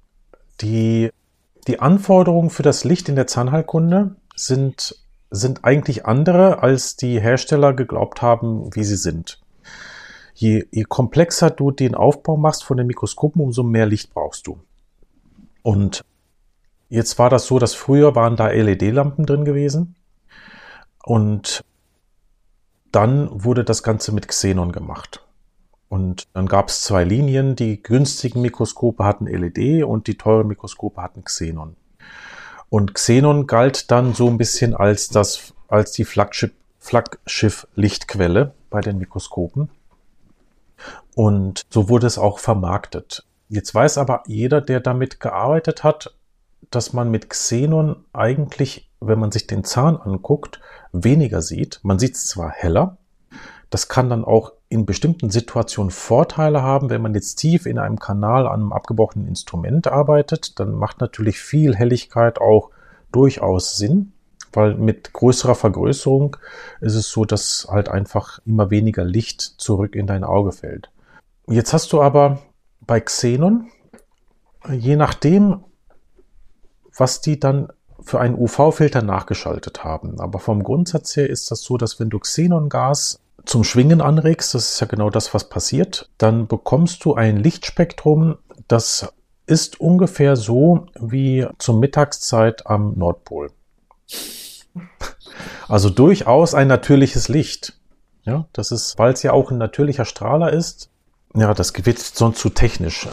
[0.62, 1.12] Die,
[1.68, 4.96] die Anforderungen für das Licht in der Zahnheilkunde sind,
[5.30, 9.40] sind eigentlich andere, als die Hersteller geglaubt haben, wie sie sind
[10.38, 14.60] je, je komplexer du den Aufbau machst von den Mikroskopen, umso mehr Licht brauchst du.
[15.64, 16.06] Und
[16.90, 19.96] jetzt war das so, dass früher waren da LED-Lampen drin gewesen.
[21.04, 21.64] Und
[22.92, 25.24] dann wurde das Ganze mit Xenon gemacht.
[25.90, 27.56] Und dann gab es zwei Linien.
[27.56, 31.76] Die günstigen Mikroskope hatten LED und die teuren Mikroskope hatten Xenon.
[32.70, 39.70] Und Xenon galt dann so ein bisschen als das, als die Flaggschiff-Lichtquelle bei den Mikroskopen.
[41.16, 43.26] Und so wurde es auch vermarktet.
[43.50, 46.16] Jetzt weiß aber jeder, der damit gearbeitet hat,
[46.70, 50.60] dass man mit Xenon eigentlich, wenn man sich den Zahn anguckt,
[50.92, 51.80] weniger sieht.
[51.84, 52.98] Man sieht es zwar heller,
[53.70, 56.90] das kann dann auch in bestimmten Situationen Vorteile haben.
[56.90, 61.40] Wenn man jetzt tief in einem Kanal an einem abgebrochenen Instrument arbeitet, dann macht natürlich
[61.40, 62.72] viel Helligkeit auch
[63.12, 64.14] durchaus Sinn,
[64.58, 66.36] weil mit größerer Vergrößerung
[66.82, 70.90] ist es so, dass halt einfach immer weniger Licht zurück in dein Auge fällt.
[71.48, 72.40] Jetzt hast du aber
[72.82, 73.70] bei Xenon,
[74.68, 75.64] je nachdem,
[76.98, 77.68] was die dann
[78.02, 80.20] für einen UV-Filter nachgeschaltet haben.
[80.20, 84.72] Aber vom Grundsatz her ist das so, dass wenn du Xenongas zum Schwingen anregst, das
[84.72, 88.38] ist ja genau das, was passiert, dann bekommst du ein Lichtspektrum,
[88.68, 89.14] das
[89.46, 93.52] ist ungefähr so wie zur Mittagszeit am Nordpol.
[95.68, 97.74] Also durchaus ein natürliches Licht.
[98.24, 100.90] Ja, das ist, weil es ja auch ein natürlicher Strahler ist.
[101.36, 103.08] Ja, das wird sonst zu technisch.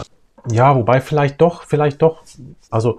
[0.50, 2.22] Ja, wobei vielleicht doch, vielleicht doch.
[2.70, 2.98] Also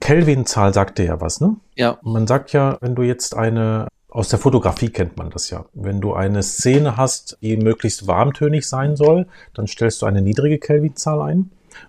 [0.00, 1.56] Kelvin-Zahl sagt dir ja was, ne?
[1.76, 1.98] Ja.
[2.02, 6.00] Man sagt ja, wenn du jetzt eine, aus der Fotografie kennt man das ja, wenn
[6.00, 11.20] du eine Szene hast, die möglichst warmtönig sein soll, dann stellst du eine niedrige Kelvin-Zahl
[11.22, 11.38] ein.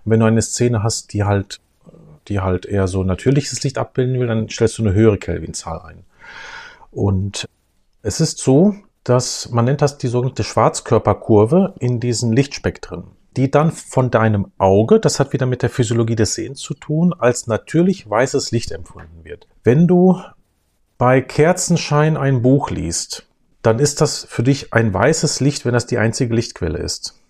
[0.04, 1.60] Und wenn du eine Szene hast, die halt,
[2.28, 6.04] die halt eher so natürliches Licht abbilden will, dann stellst du eine höhere Kelvin-Zahl ein.
[6.90, 7.48] Und
[8.02, 13.04] es ist so, dass man nennt das die sogenannte Schwarzkörperkurve in diesen Lichtspektren
[13.36, 17.12] die dann von deinem Auge, das hat wieder mit der Physiologie des Sehens zu tun,
[17.12, 19.48] als natürlich weißes Licht empfunden wird.
[19.64, 20.20] Wenn du
[20.98, 23.26] bei Kerzenschein ein Buch liest,
[23.62, 27.20] dann ist das für dich ein weißes Licht, wenn das die einzige Lichtquelle ist.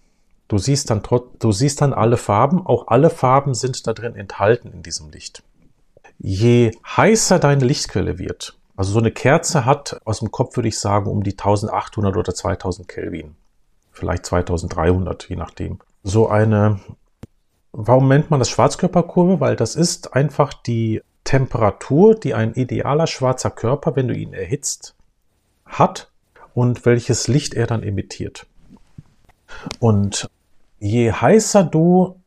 [0.48, 1.02] Du siehst dann,
[1.38, 5.42] du siehst dann alle Farben, auch alle Farben sind da drin enthalten in diesem Licht.
[6.18, 10.78] Je heißer deine Lichtquelle wird, also so eine Kerze hat aus dem Kopf würde ich
[10.78, 13.36] sagen um die 1800 oder 2000 Kelvin,
[13.92, 16.80] vielleicht 2300, je nachdem so eine,
[17.72, 19.40] warum nennt man das Schwarzkörperkurve?
[19.40, 24.94] Weil das ist einfach die Temperatur, die ein idealer schwarzer Körper, wenn du ihn erhitzt,
[25.64, 26.10] hat
[26.52, 28.46] und welches Licht er dann emittiert.
[29.78, 30.28] Und
[30.84, 32.20] je heißer du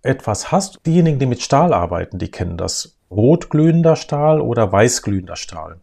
[0.00, 2.96] etwas hast, diejenigen, die mit Stahl arbeiten, die kennen das.
[3.10, 5.80] Rotglühender Stahl oder weißglühender Stahl.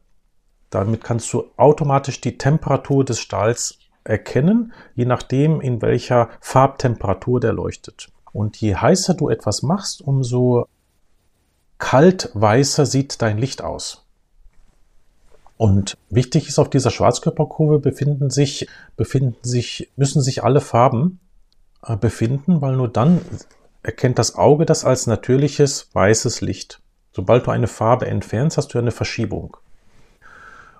[0.72, 7.54] Damit kannst du automatisch die Temperatur des Stahls erkennen, je nachdem, in welcher Farbtemperatur der
[7.54, 8.10] leuchtet.
[8.34, 10.66] Und je heißer du etwas machst, umso
[11.78, 14.08] kalt weißer sieht dein Licht aus.
[15.58, 21.20] Und wichtig ist, auf dieser Schwarzkörperkurve befinden sich, befinden sich, müssen sich alle Farben
[22.00, 23.22] befinden, weil nur dann
[23.84, 26.82] erkennt das Auge das als natürliches weißes Licht.
[27.14, 29.58] Sobald du eine Farbe entfernst, hast du eine Verschiebung.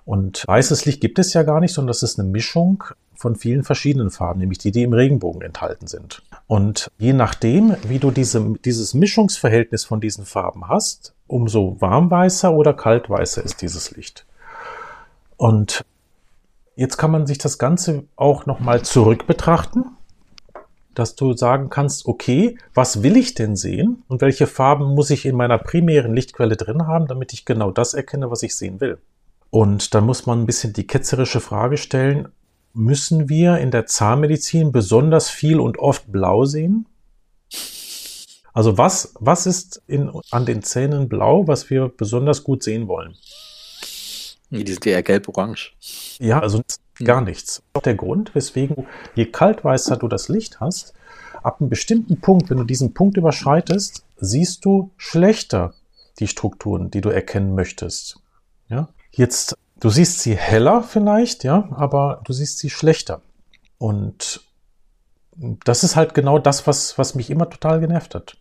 [0.04, 2.84] Und weißes Licht gibt es ja gar nicht, sondern das ist eine Mischung
[3.14, 6.22] von vielen verschiedenen Farben, nämlich die, die im Regenbogen enthalten sind.
[6.46, 12.72] Und je nachdem, wie du diese, dieses Mischungsverhältnis von diesen Farben hast, umso warmweißer oder
[12.74, 14.24] kaltweißer ist dieses Licht.
[15.36, 15.84] Und
[16.76, 19.84] jetzt kann man sich das Ganze auch nochmal zurück betrachten,
[20.98, 25.26] dass du sagen kannst, okay, was will ich denn sehen und welche Farben muss ich
[25.26, 28.98] in meiner primären Lichtquelle drin haben, damit ich genau das erkenne, was ich sehen will.
[29.50, 32.28] Und dann muss man ein bisschen die ketzerische Frage stellen,
[32.74, 36.86] müssen wir in der Zahnmedizin besonders viel und oft blau sehen?
[38.52, 43.14] Also was, was ist in, an den Zähnen blau, was wir besonders gut sehen wollen?
[44.50, 45.74] Die sind eher gelb-orange.
[46.18, 46.62] Ja, also
[47.04, 47.62] gar nichts.
[47.84, 50.94] Der Grund, weswegen je kaltweißer du das Licht hast,
[51.42, 55.74] ab einem bestimmten Punkt, wenn du diesen Punkt überschreitest, siehst du schlechter
[56.18, 58.20] die Strukturen, die du erkennen möchtest.
[58.68, 58.88] Ja?
[59.12, 63.20] Jetzt Du siehst sie heller vielleicht, ja, aber du siehst sie schlechter.
[63.78, 64.40] Und
[65.36, 68.36] das ist halt genau das, was, was mich immer total genervt hat.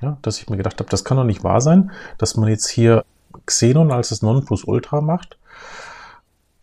[0.00, 2.68] Ja, dass ich mir gedacht habe, das kann doch nicht wahr sein, dass man jetzt
[2.68, 3.04] hier
[3.44, 5.38] Xenon als das Nonplusultra macht.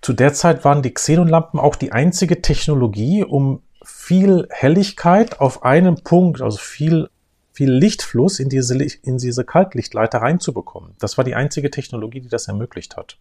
[0.01, 6.03] Zu der Zeit waren die Xenonlampen auch die einzige Technologie, um viel Helligkeit auf einen
[6.03, 7.09] Punkt, also viel,
[7.51, 10.95] viel Lichtfluss in diese, in diese Kaltlichtleiter reinzubekommen.
[10.99, 13.17] Das war die einzige Technologie, die das ermöglicht hat.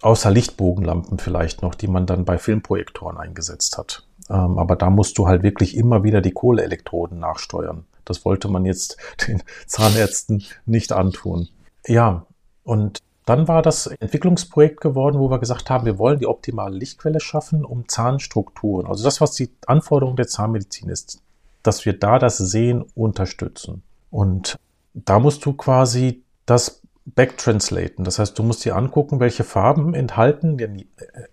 [0.00, 4.06] Außer Lichtbogenlampen vielleicht noch, die man dann bei Filmprojektoren eingesetzt hat.
[4.30, 7.84] Ähm, aber da musst du halt wirklich immer wieder die Kohleelektroden nachsteuern.
[8.04, 8.96] Das wollte man jetzt
[9.28, 11.48] den Zahnärzten nicht antun.
[11.86, 12.26] Ja,
[12.64, 12.98] und
[13.32, 17.64] dann war das Entwicklungsprojekt geworden, wo wir gesagt haben, wir wollen die optimale Lichtquelle schaffen,
[17.64, 21.22] um Zahnstrukturen, also das, was die Anforderung der Zahnmedizin ist,
[21.62, 23.82] dass wir da das Sehen unterstützen.
[24.10, 24.58] Und
[24.92, 28.04] da musst du quasi das backtranslaten.
[28.04, 30.84] Das heißt, du musst dir angucken, welche Farben enthalten, äh,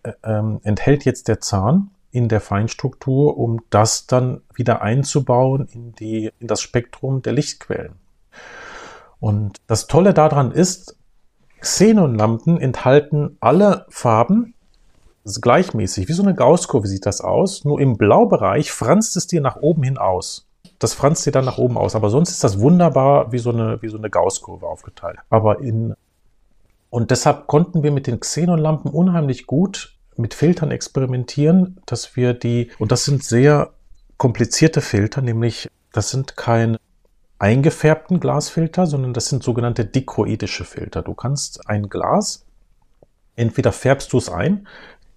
[0.04, 5.92] äh, äh, enthält jetzt der Zahn in der Feinstruktur, um das dann wieder einzubauen in,
[5.96, 7.96] die, in das Spektrum der Lichtquellen.
[9.20, 10.96] Und das Tolle daran ist,
[11.62, 14.54] Xenonlampen enthalten alle Farben,
[15.42, 17.66] gleichmäßig, wie so eine Gaußkurve sieht das aus.
[17.66, 20.48] Nur im Blaubereich franzt es dir nach oben hin aus.
[20.80, 21.96] Das franzt dir dann nach oben aus.
[21.96, 25.20] Aber sonst ist das wunderbar wie so eine, wie so eine Gaußkurve aufgeteilt.
[25.30, 25.94] Aber in,
[26.90, 32.72] und deshalb konnten wir mit den Xenonlampen unheimlich gut mit Filtern experimentieren, dass wir die,
[32.78, 33.72] und das sind sehr
[34.18, 36.78] komplizierte Filter, nämlich das sind kein
[37.40, 41.02] eingefärbten Glasfilter, sondern das sind sogenannte dikroidische Filter.
[41.02, 42.46] Du kannst ein Glas,
[43.36, 44.68] entweder färbst du es ein,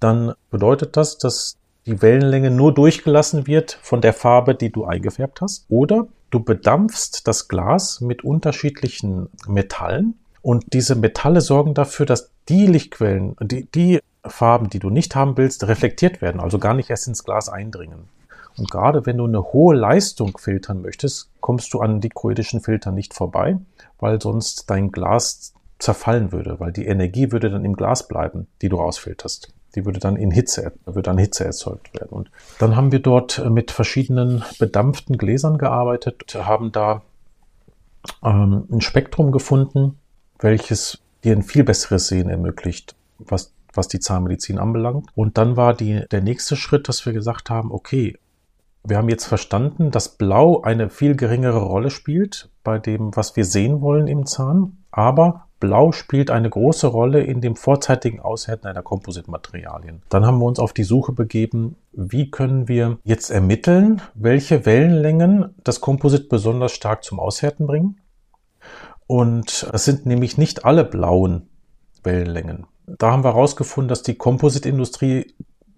[0.00, 5.40] dann bedeutet das, dass die Wellenlänge nur durchgelassen wird von der Farbe, die du eingefärbt
[5.40, 12.30] hast, oder du bedampfst das Glas mit unterschiedlichen Metallen und diese Metalle sorgen dafür, dass
[12.48, 16.90] die Lichtquellen, die, die Farben, die du nicht haben willst, reflektiert werden, also gar nicht
[16.90, 18.08] erst ins Glas eindringen.
[18.56, 23.14] Und gerade wenn du eine hohe Leistung filtern möchtest, kommst du an dikroidischen Filtern nicht
[23.14, 23.58] vorbei,
[23.98, 28.68] weil sonst dein Glas zerfallen würde, weil die Energie würde dann im Glas bleiben, die
[28.68, 29.52] du rausfilterst.
[29.74, 32.10] Die würde dann in Hitze, würde dann Hitze erzeugt werden.
[32.10, 37.02] Und dann haben wir dort mit verschiedenen bedampften Gläsern gearbeitet, haben da
[38.22, 39.98] ähm, ein Spektrum gefunden,
[40.38, 45.08] welches dir ein viel besseres Sehen ermöglicht, was was die Zahnmedizin anbelangt.
[45.14, 48.18] Und dann war die, der nächste Schritt, dass wir gesagt haben, okay,
[48.84, 53.44] wir haben jetzt verstanden, dass Blau eine viel geringere Rolle spielt bei dem, was wir
[53.44, 58.82] sehen wollen im Zahn, aber Blau spielt eine große Rolle in dem vorzeitigen Aushärten einer
[58.82, 60.02] Kompositmaterialien.
[60.08, 65.54] Dann haben wir uns auf die Suche begeben, wie können wir jetzt ermitteln, welche Wellenlängen
[65.62, 68.00] das Komposit besonders stark zum Aushärten bringen.
[69.06, 71.48] Und es sind nämlich nicht alle blauen
[72.02, 72.66] Wellenlängen.
[72.86, 75.32] Da haben wir herausgefunden, dass die Kompositindustrie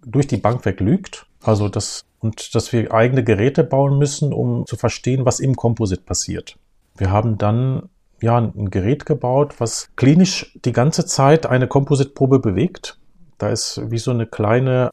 [0.07, 1.27] durch die Bank weg lügt.
[1.43, 6.07] Also das und dass wir eigene Geräte bauen müssen, um zu verstehen, was im Komposit
[6.07, 6.57] passiert.
[6.97, 7.91] Wir haben dann
[8.23, 12.99] ja ein Gerät gebaut, was klinisch die ganze Zeit eine Kompositprobe bewegt.
[13.37, 14.91] Da ist wie so eine kleine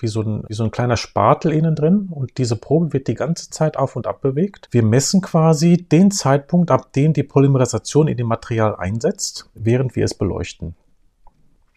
[0.00, 3.14] wie so, ein, wie so ein kleiner Spatel innen drin und diese Probe wird die
[3.14, 4.68] ganze Zeit auf und ab bewegt.
[4.70, 10.04] Wir messen quasi den Zeitpunkt, ab dem die Polymerisation in dem Material einsetzt, während wir
[10.04, 10.74] es beleuchten.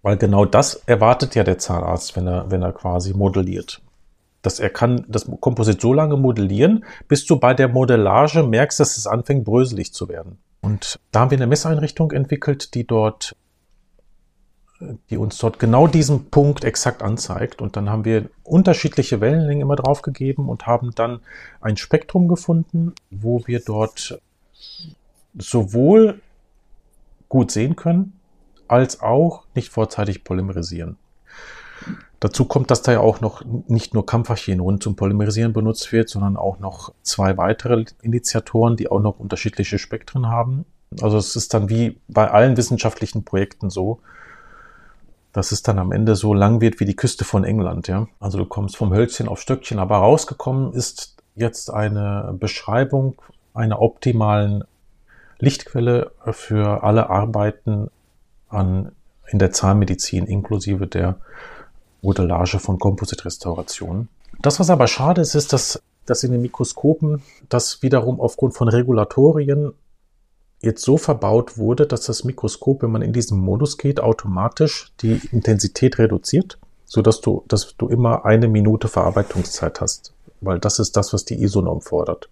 [0.01, 3.81] Weil genau das erwartet ja der Zahnarzt, wenn er, wenn er quasi modelliert
[4.41, 8.97] dass er kann das Komposit so lange modellieren, bis du bei der Modellage merkst, dass
[8.97, 10.37] es anfängt bröselig zu werden.
[10.61, 13.35] Und da haben wir eine Messeinrichtung entwickelt, die dort,
[15.09, 17.61] die uns dort genau diesen Punkt exakt anzeigt.
[17.61, 21.21] Und dann haben wir unterschiedliche Wellenlängen immer draufgegeben und haben dann
[21.61, 24.21] ein Spektrum gefunden, wo wir dort
[25.37, 26.21] sowohl
[27.29, 28.19] gut sehen können,
[28.67, 30.97] als auch nicht vorzeitig polymerisieren.
[32.19, 36.35] Dazu kommt, dass da ja auch noch nicht nur Camphachienrund zum Polymerisieren benutzt wird, sondern
[36.35, 40.65] auch noch zwei weitere Initiatoren, die auch noch unterschiedliche Spektren haben.
[41.01, 43.99] Also es ist dann wie bei allen wissenschaftlichen Projekten so,
[45.31, 47.87] dass es dann am Ende so lang wird wie die Küste von England.
[47.87, 48.07] Ja?
[48.19, 53.21] Also du kommst vom Hölzchen auf Stöckchen, aber rausgekommen ist jetzt eine Beschreibung
[53.53, 54.63] einer optimalen
[55.37, 57.91] Lichtquelle für alle Arbeiten
[58.49, 58.91] an,
[59.27, 61.17] in der Zahnmedizin inklusive der
[62.01, 64.09] Modellage von Kompositrestaurationen.
[64.41, 68.67] Das, was aber schade ist, ist, dass, dass in den Mikroskopen das wiederum aufgrund von
[68.67, 69.73] Regulatorien
[70.61, 75.21] jetzt so verbaut wurde, dass das Mikroskop, wenn man in diesen Modus geht, automatisch die
[75.31, 80.13] Intensität reduziert, sodass du, dass du immer eine Minute Verarbeitungszeit hast.
[80.41, 82.29] Weil das ist das, was die ISO-Norm fordert.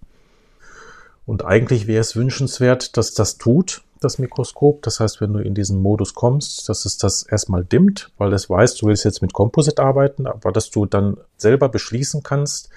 [1.25, 4.83] Und eigentlich wäre es wünschenswert, dass das tut, das Mikroskop.
[4.83, 8.49] Das heißt, wenn du in diesen Modus kommst, dass es das erstmal dimmt, weil es
[8.49, 12.69] weiß, du willst jetzt mit Composite arbeiten, aber dass du dann selber beschließen kannst,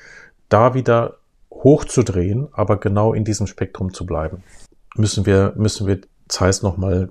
[0.49, 1.19] da wieder
[1.51, 4.43] hochzudrehen, aber genau in diesem Spektrum zu bleiben.
[4.97, 7.09] Müssen wir, müssen wir Zeiss nochmal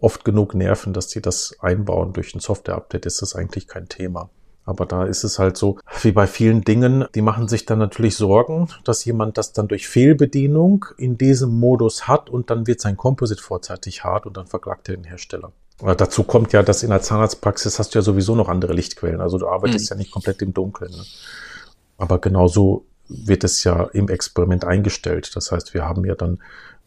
[0.00, 4.30] oft genug nerven, dass die das einbauen durch ein Software-Update, ist das eigentlich kein Thema.
[4.68, 8.16] Aber da ist es halt so, wie bei vielen Dingen, die machen sich dann natürlich
[8.16, 12.98] Sorgen, dass jemand das dann durch Fehlbedienung in diesem Modus hat und dann wird sein
[12.98, 15.52] Composite vorzeitig hart und dann verklagt er den Hersteller.
[15.80, 19.22] Aber dazu kommt ja, dass in der Zahnarztpraxis hast du ja sowieso noch andere Lichtquellen.
[19.22, 19.94] Also du arbeitest mhm.
[19.94, 20.90] ja nicht komplett im Dunkeln.
[20.90, 21.02] Ne?
[21.96, 25.34] Aber genauso wird es ja im Experiment eingestellt.
[25.34, 26.42] Das heißt, wir haben ja dann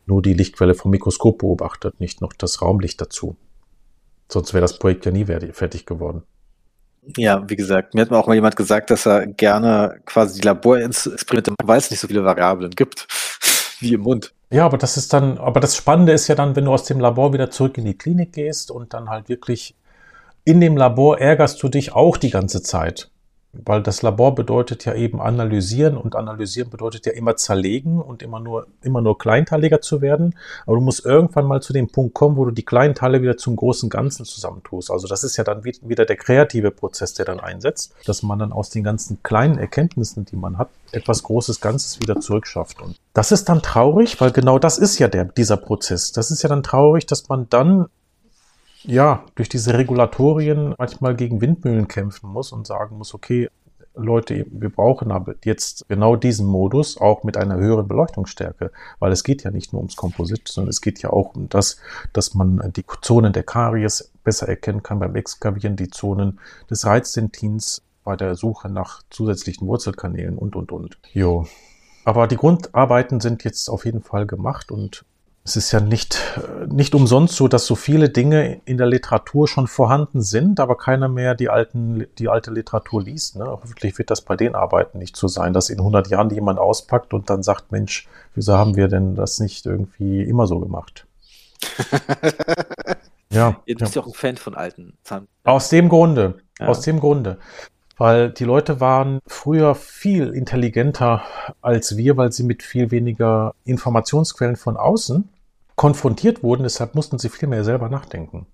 [0.06, 3.38] nur die Lichtquelle vom Mikroskop beobachtet, nicht noch das Raumlicht dazu.
[4.30, 6.22] Sonst wäre das Projekt ja nie fertig geworden.
[7.18, 11.54] Ja, wie gesagt, mir hat auch mal jemand gesagt, dass er gerne quasi die Laborexperimente,
[11.64, 13.08] weil es nicht so viele Variablen gibt,
[13.80, 14.34] wie im Mund.
[14.52, 16.99] Ja, aber das ist dann, aber das Spannende ist ja dann, wenn du aus dem
[16.99, 19.76] Labor wieder zurück in die Klinik gehst und dann halt wirklich
[20.43, 23.10] in dem Labor ärgerst du dich auch die ganze Zeit.
[23.54, 28.39] Weil das Labor bedeutet ja eben analysieren und analysieren bedeutet ja immer zerlegen und immer
[28.39, 30.36] nur, immer nur kleinteiliger zu werden.
[30.66, 33.38] Aber du musst irgendwann mal zu dem Punkt kommen, wo du die kleinen Teile wieder
[33.38, 34.89] zum großen Ganzen zusammentust.
[34.89, 38.54] Also das ist ja dann wieder der kreative Prozess, der dann einsetzt, dass man dann
[38.54, 42.82] aus den ganzen kleinen Erkenntnissen, die man hat, etwas Großes Ganzes wieder zurückschafft.
[42.82, 46.12] Und das ist dann traurig, weil genau das ist ja der, dieser Prozess.
[46.12, 47.88] Das ist ja dann traurig, dass man dann
[48.84, 53.50] ja, durch diese Regulatorien manchmal gegen Windmühlen kämpfen muss und sagen muss, okay,
[53.94, 59.24] Leute, wir brauchen aber jetzt genau diesen Modus auch mit einer höheren Beleuchtungsstärke, weil es
[59.24, 61.78] geht ja nicht nur ums Komposit, sondern es geht ja auch um das,
[62.14, 67.82] dass man die Zonen der Karies besser erkennen kann beim Exkavieren, die Zonen des Reizdentins
[68.04, 70.98] bei der Suche nach zusätzlichen Wurzelkanälen und, und, und.
[71.14, 71.46] Jo.
[72.06, 75.06] Aber die Grundarbeiten sind jetzt auf jeden Fall gemacht und
[75.44, 76.20] es ist ja nicht,
[76.68, 81.08] nicht umsonst so, dass so viele Dinge in der Literatur schon vorhanden sind, aber keiner
[81.08, 83.38] mehr die, alten, die alte Literatur liest.
[83.38, 83.46] Ne?
[83.46, 87.14] Hoffentlich wird das bei den Arbeiten nicht so sein, dass in 100 Jahren jemand auspackt
[87.14, 91.08] und dann sagt, Mensch, wieso haben wir denn das nicht irgendwie immer so gemacht?
[93.32, 93.60] ja.
[93.66, 95.28] Ihr bist ja auch ein Fan von alten Zahn.
[95.44, 96.36] Aus dem Grunde.
[96.60, 96.68] Ja.
[96.68, 97.39] Aus dem Grunde
[98.02, 101.22] weil die Leute waren früher viel intelligenter
[101.62, 105.30] als wir, weil sie mit viel weniger Informationsquellen von außen
[105.76, 106.64] konfrontiert wurden.
[106.64, 108.47] Deshalb mussten sie viel mehr selber nachdenken.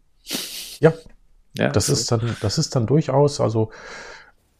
[0.81, 0.91] Ja,
[1.57, 3.71] ja das, ist dann, das ist dann durchaus, also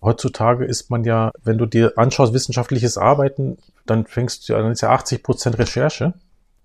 [0.01, 4.79] heutzutage ist man ja, wenn du dir anschaust, wissenschaftliches Arbeiten, dann fängst du, dann ist
[4.79, 6.13] ja 80 Prozent Recherche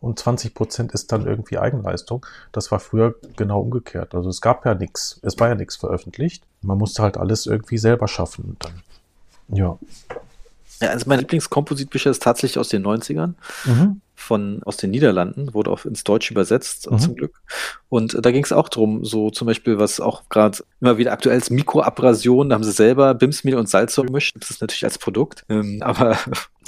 [0.03, 2.27] und 20 Prozent ist dann irgendwie Eigenleistung.
[2.51, 4.15] Das war früher genau umgekehrt.
[4.15, 6.45] Also es gab ja nichts, es war ja nichts veröffentlicht.
[6.61, 8.45] Man musste halt alles irgendwie selber schaffen.
[8.45, 8.83] Und dann,
[9.57, 9.79] ja.
[10.81, 13.35] Ja, also mein Lieblingskompositbücher ist tatsächlich aus den 90ern.
[13.65, 16.99] Mhm von aus den Niederlanden, wurde auch ins Deutsche übersetzt, mhm.
[16.99, 17.43] zum Glück.
[17.89, 21.37] Und da ging es auch drum, so zum Beispiel, was auch gerade immer wieder aktuell
[21.37, 24.37] ist, Mikroabrasion, da haben sie selber Bimsmehl und Salz gemischt.
[24.39, 25.45] Das ist natürlich als Produkt.
[25.49, 26.17] Ähm, aber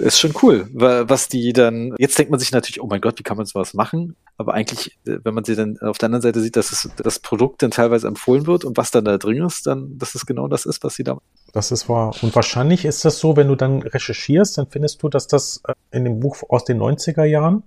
[0.00, 3.22] ist schon cool, was die dann, jetzt denkt man sich natürlich, oh mein Gott, wie
[3.22, 4.16] kann man sowas machen?
[4.36, 7.20] Aber eigentlich, äh, wenn man sie dann auf der anderen Seite sieht, dass es, das
[7.20, 10.48] Produkt dann teilweise empfohlen wird und was dann da drin ist, dann, dass es genau
[10.48, 11.24] das ist, was sie da machen.
[11.52, 12.14] Das ist wahr.
[12.22, 15.74] Und wahrscheinlich ist das so, wenn du dann recherchierst, dann findest du, dass das äh,
[15.92, 17.62] in dem Buch aus den 90er Jahren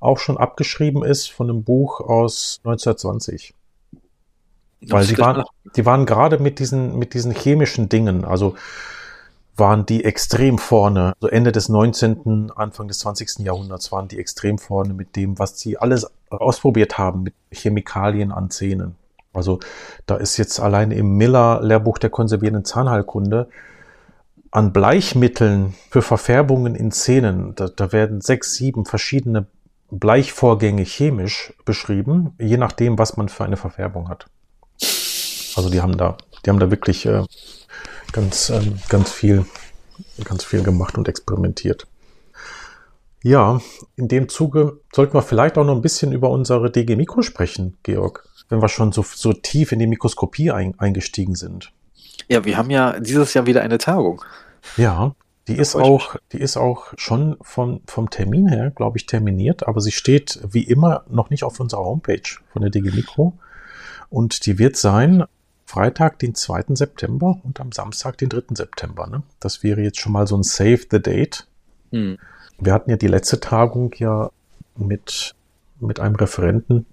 [0.00, 3.54] auch schon abgeschrieben ist von einem Buch aus 1920.
[4.88, 5.44] Weil die waren,
[5.76, 8.56] die waren gerade mit diesen, mit diesen chemischen Dingen, also
[9.56, 11.12] waren die extrem vorne.
[11.20, 13.40] So Ende des 19., Anfang des 20.
[13.40, 18.50] Jahrhunderts waren die extrem vorne mit dem, was sie alles ausprobiert haben mit Chemikalien an
[18.50, 18.96] Zähnen.
[19.32, 19.60] Also
[20.06, 23.48] da ist jetzt alleine im Miller-Lehrbuch der konservierenden Zahnheilkunde
[24.50, 29.46] an Bleichmitteln für Verfärbungen in Zähnen, da, da werden sechs, sieben verschiedene
[29.90, 34.26] Bleichvorgänge chemisch beschrieben, je nachdem, was man für eine Verfärbung hat.
[35.56, 37.24] Also die haben da, die haben da wirklich äh,
[38.12, 39.46] ganz, äh, ganz viel,
[40.24, 41.86] ganz viel gemacht und experimentiert.
[43.24, 43.60] Ja,
[43.96, 47.78] in dem Zuge sollten wir vielleicht auch noch ein bisschen über unsere DG Mikro sprechen,
[47.84, 51.72] Georg wenn wir schon so, so tief in die Mikroskopie ein, eingestiegen sind.
[52.28, 54.22] Ja, wir haben ja dieses Jahr wieder eine Tagung.
[54.76, 55.14] Ja,
[55.48, 59.80] die ist auch, die ist auch schon vom, vom Termin her, glaube ich, terminiert, aber
[59.80, 63.38] sie steht wie immer noch nicht auf unserer Homepage von der DG Mikro.
[64.10, 65.24] Und die wird sein
[65.72, 66.74] Freitag, den 2.
[66.74, 68.54] September und am Samstag, den 3.
[68.54, 69.06] September.
[69.06, 69.22] Ne?
[69.40, 71.46] Das wäre jetzt schon mal so ein Save the Date.
[71.92, 72.18] Hm.
[72.58, 74.30] Wir hatten ja die letzte Tagung ja
[74.76, 75.34] mit,
[75.80, 76.84] mit einem Referenten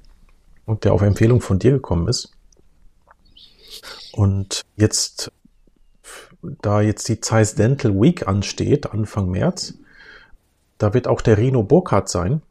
[0.66, 2.32] und der auf Empfehlung von dir gekommen ist.
[4.14, 5.30] Und jetzt,
[6.62, 9.74] da jetzt die Zeiss Dental Week ansteht, Anfang März,
[10.78, 12.42] da wird auch der Rino Burkhardt sein.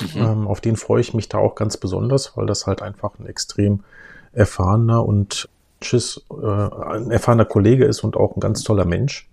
[0.00, 0.16] Mhm.
[0.16, 3.26] Ähm, auf den freue ich mich da auch ganz besonders, weil das halt einfach ein
[3.26, 3.84] extrem
[4.32, 5.48] erfahrener und
[5.80, 9.28] ein erfahrener Kollege ist und auch ein ganz toller Mensch.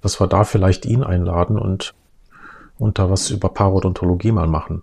[0.00, 1.94] Dass wir da vielleicht ihn einladen und,
[2.78, 4.82] und da was über Parodontologie mal machen.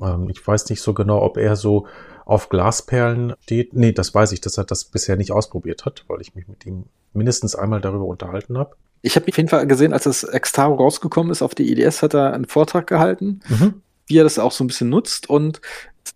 [0.00, 1.86] Ähm, ich weiß nicht so genau, ob er so
[2.24, 3.74] auf Glasperlen steht.
[3.74, 6.64] Nee, das weiß ich, dass er das bisher nicht ausprobiert hat, weil ich mich mit
[6.66, 8.76] ihm mindestens einmal darüber unterhalten habe.
[9.02, 12.14] Ich habe auf jeden Fall gesehen, als das Extaro rausgekommen ist auf die IDS, hat
[12.14, 13.82] er einen Vortrag gehalten, mhm.
[14.06, 15.60] wie er das auch so ein bisschen nutzt und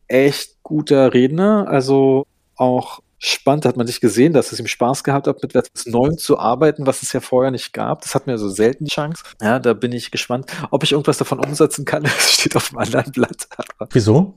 [0.06, 2.26] echt guter Redner, also
[2.56, 6.18] auch spannend, hat man sich gesehen, dass es ihm Spaß gehabt hat, mit etwas Neuem
[6.18, 8.02] zu arbeiten, was es ja vorher nicht gab.
[8.02, 9.22] Das hat mir so selten die Chance.
[9.40, 12.04] Ja, da bin ich gespannt, ob ich irgendwas davon umsetzen kann.
[12.14, 13.48] Das steht auf einem anderen Blatt.
[13.92, 14.34] Wieso?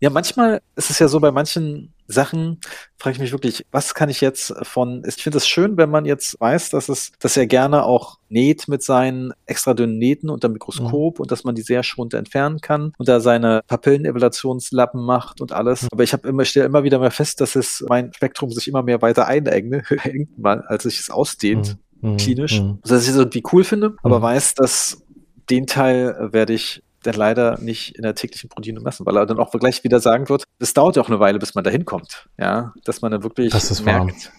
[0.00, 2.60] Ja, manchmal ist es ja so, bei manchen Sachen
[2.96, 6.04] frage ich mich wirklich, was kann ich jetzt von, ich finde es schön, wenn man
[6.04, 10.48] jetzt weiß, dass es, dass er gerne auch näht mit seinen extra dünnen Nähten unter
[10.48, 11.22] Mikroskop mhm.
[11.22, 15.82] und dass man die sehr schonend entfernen kann und da seine Papillenevaluationslappen macht und alles.
[15.82, 15.88] Mhm.
[15.92, 18.82] Aber ich habe immer, stelle immer wieder mehr fest, dass es mein Spektrum sich immer
[18.82, 19.84] mehr weiter einengt,
[20.42, 22.12] als sich es ausdehnt, mhm.
[22.12, 22.16] mhm.
[22.18, 22.60] klinisch.
[22.60, 22.78] Mhm.
[22.82, 24.22] Also, dass ich es irgendwie cool finde, aber mhm.
[24.22, 25.02] weiß, dass
[25.50, 29.38] den Teil werde ich dann leider nicht in der täglichen Proteine messen, weil er dann
[29.38, 32.28] auch gleich wieder sagen wird, es dauert ja auch eine Weile, bis man da hinkommt.
[32.38, 34.34] Ja, dass man dann wirklich das merkt, warm.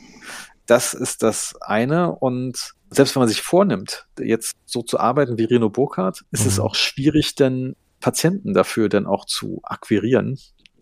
[0.65, 2.13] das ist das eine.
[2.13, 6.47] Und selbst wenn man sich vornimmt, jetzt so zu arbeiten wie Reno Burkhardt, ist mhm.
[6.47, 10.37] es auch schwierig, dann Patienten dafür dann auch zu akquirieren,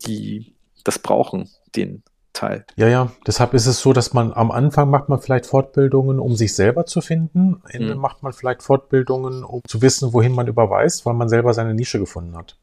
[0.06, 0.54] die
[0.84, 2.02] das brauchen, den
[2.32, 2.64] Teil.
[2.76, 3.12] Ja, ja.
[3.26, 6.86] Deshalb ist es so, dass man am Anfang macht man vielleicht Fortbildungen, um sich selber
[6.86, 7.60] zu finden.
[7.62, 8.00] Am Ende mhm.
[8.00, 11.98] macht man vielleicht Fortbildungen, um zu wissen, wohin man überweist, weil man selber seine Nische
[11.98, 12.56] gefunden hat.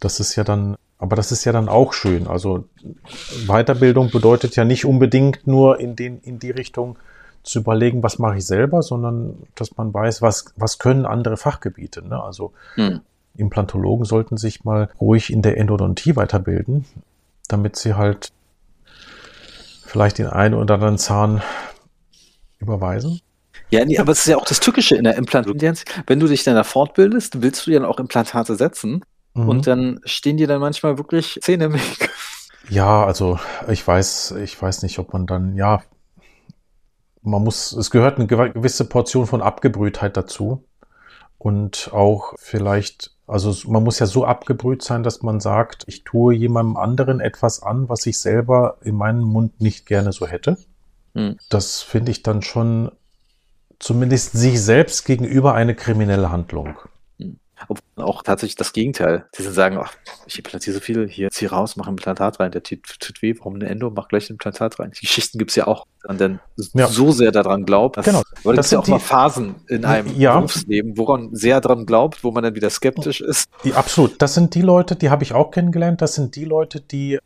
[0.00, 2.26] Das ist ja dann, aber das ist ja dann auch schön.
[2.26, 2.64] Also
[3.46, 6.98] Weiterbildung bedeutet ja nicht unbedingt nur in den, in die Richtung
[7.42, 12.06] zu überlegen, was mache ich selber, sondern dass man weiß, was, was können andere Fachgebiete.
[12.06, 12.22] Ne?
[12.22, 13.00] Also mhm.
[13.36, 16.84] Implantologen sollten sich mal ruhig in der Endodontie weiterbilden
[17.52, 18.32] damit sie halt
[19.84, 21.42] vielleicht den einen oder anderen Zahn
[22.58, 23.20] überweisen.
[23.70, 25.72] Ja, nee, aber es ist ja auch das Tückische in der Implantologie.
[26.06, 29.04] Wenn du dich dann da fortbildest, willst du ja dann auch Implantate setzen.
[29.34, 29.48] Mhm.
[29.48, 32.10] Und dann stehen dir dann manchmal wirklich Zähne im Weg.
[32.68, 33.38] Ja, also
[33.68, 35.82] ich weiß, ich weiß nicht, ob man dann, ja,
[37.22, 40.64] man muss, es gehört eine gewisse Portion von Abgebrühtheit dazu.
[41.42, 46.34] Und auch vielleicht also man muss ja so abgebrüht sein, dass man sagt, ich tue
[46.34, 50.58] jemandem anderen etwas an, was ich selber in meinem Mund nicht gerne so hätte.
[51.14, 51.38] Hm.
[51.48, 52.92] Das finde ich dann schon
[53.78, 56.76] zumindest sich selbst gegenüber eine kriminelle Handlung.
[57.68, 59.26] Obwohl auch tatsächlich das Gegenteil.
[59.36, 59.92] Die sagen, ach,
[60.26, 63.34] ich implantiere so viel, hier zieh raus, mach ein Implantat rein, der tut, tut weh,
[63.38, 64.92] warum eine Endo, mach gleich ein Implantat rein.
[64.96, 66.40] Die Geschichten gibt es ja auch, man dann
[66.74, 66.86] ja.
[66.88, 67.96] so sehr daran glaubt.
[67.96, 68.22] Dass, genau.
[68.44, 70.36] Aber das sind ja auch mal Phasen in einem ja.
[70.36, 73.48] Berufsleben, woran sehr daran glaubt, wo man dann wieder skeptisch ist.
[73.64, 74.20] Die, absolut.
[74.20, 77.18] Das sind die Leute, die habe ich auch kennengelernt, das sind die Leute, die,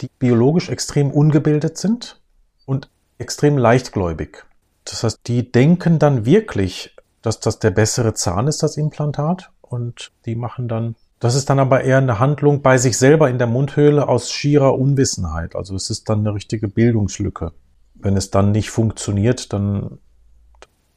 [0.00, 2.20] die biologisch extrem ungebildet sind
[2.66, 4.44] und extrem leichtgläubig.
[4.84, 10.12] Das heißt, die denken dann wirklich, dass das der bessere Zahn ist, das Implantat und
[10.26, 13.46] die machen dann, das ist dann aber eher eine Handlung bei sich selber in der
[13.46, 15.56] Mundhöhle aus schierer Unwissenheit.
[15.56, 17.52] Also es ist dann eine richtige Bildungslücke.
[17.94, 19.98] Wenn es dann nicht funktioniert, dann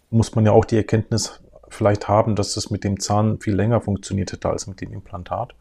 [0.09, 1.39] muss man ja auch die Erkenntnis
[1.69, 5.53] vielleicht haben, dass es mit dem Zahn viel länger funktioniert hätte als mit dem Implantat.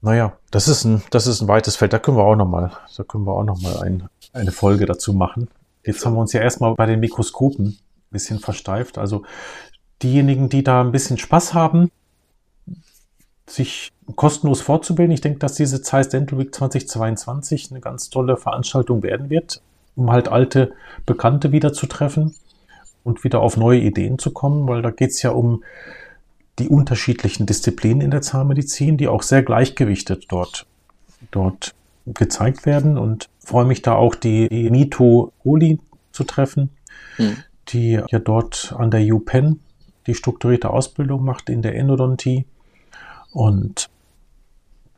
[0.00, 1.92] Naja, das ist ein, das ist ein weites Feld.
[1.92, 5.12] Da können wir auch nochmal, da können wir auch noch mal ein, eine Folge dazu
[5.12, 5.48] machen.
[5.84, 7.78] Jetzt haben wir uns ja erstmal bei den Mikroskopen ein
[8.10, 8.98] bisschen versteift.
[8.98, 9.24] Also
[10.02, 11.90] diejenigen, die da ein bisschen Spaß haben,
[13.46, 15.12] sich kostenlos fortzubilden.
[15.12, 19.62] Ich denke, dass diese Zeiss Dental Week 2022 eine ganz tolle Veranstaltung werden wird,
[19.96, 20.72] um halt alte
[21.06, 22.34] Bekannte wieder zu treffen
[23.04, 25.62] und wieder auf neue Ideen zu kommen, weil da geht es ja um
[26.58, 30.66] die unterschiedlichen Disziplinen in der Zahnmedizin, die auch sehr gleichgewichtet dort,
[31.30, 31.74] dort
[32.06, 35.78] gezeigt werden und freue mich da auch die Mito Oli
[36.12, 36.70] zu treffen,
[37.16, 37.36] hm.
[37.68, 39.60] die ja dort an der UPenn
[40.08, 42.46] die strukturierte Ausbildung macht in der Endodontie.
[43.32, 43.88] Und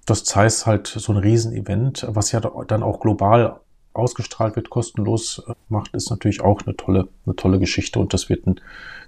[0.06, 3.60] das heißt halt so ein Riesenevent, was ja dann auch global
[3.92, 8.28] ausgestrahlt wird, kostenlos äh, macht, ist natürlich auch eine tolle, eine tolle Geschichte und das
[8.28, 8.60] wird ein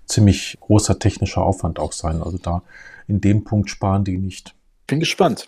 [0.07, 2.20] ziemlich großer technischer Aufwand auch sein.
[2.22, 2.62] Also da
[3.07, 4.55] in dem Punkt sparen die nicht.
[4.88, 5.46] Bin gespannt.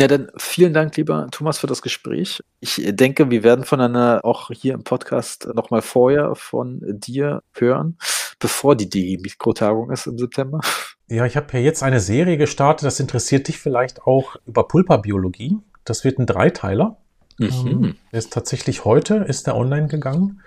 [0.00, 2.42] Ja, dann vielen Dank, lieber Thomas, für das Gespräch.
[2.60, 7.96] Ich denke, wir werden voneinander auch hier im Podcast nochmal vorher von dir hören,
[8.42, 10.60] bevor die DG-Mikrotagung ist im September.
[11.08, 15.58] Ja, ich habe ja jetzt eine Serie gestartet, das interessiert dich vielleicht auch über Pulperbiologie.
[15.84, 16.98] Das wird ein Dreiteiler.
[17.38, 17.48] Mhm.
[17.66, 20.42] Ähm, der ist tatsächlich heute, ist der online gegangen.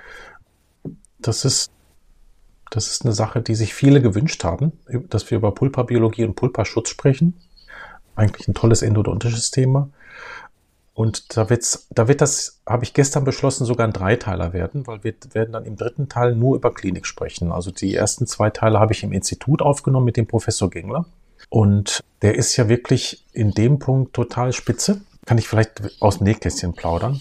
[1.20, 1.72] Das ist,
[2.70, 4.74] das ist eine Sache, die sich viele gewünscht haben,
[5.10, 7.34] dass wir über Pulperbiologie und Pulperschutz sprechen
[8.16, 9.89] eigentlich ein tolles endodontisches Thema.
[10.96, 15.04] Und da wird's, da wird das, habe ich gestern beschlossen, sogar ein Dreiteiler werden, weil
[15.04, 17.52] wir werden dann im dritten Teil nur über Klinik sprechen.
[17.52, 21.06] Also die ersten zwei Teile habe ich im Institut aufgenommen mit dem Professor Gengler.
[21.50, 25.02] Und der ist ja wirklich in dem Punkt total spitze.
[25.26, 27.20] Kann ich vielleicht aus dem Nähkästchen plaudern,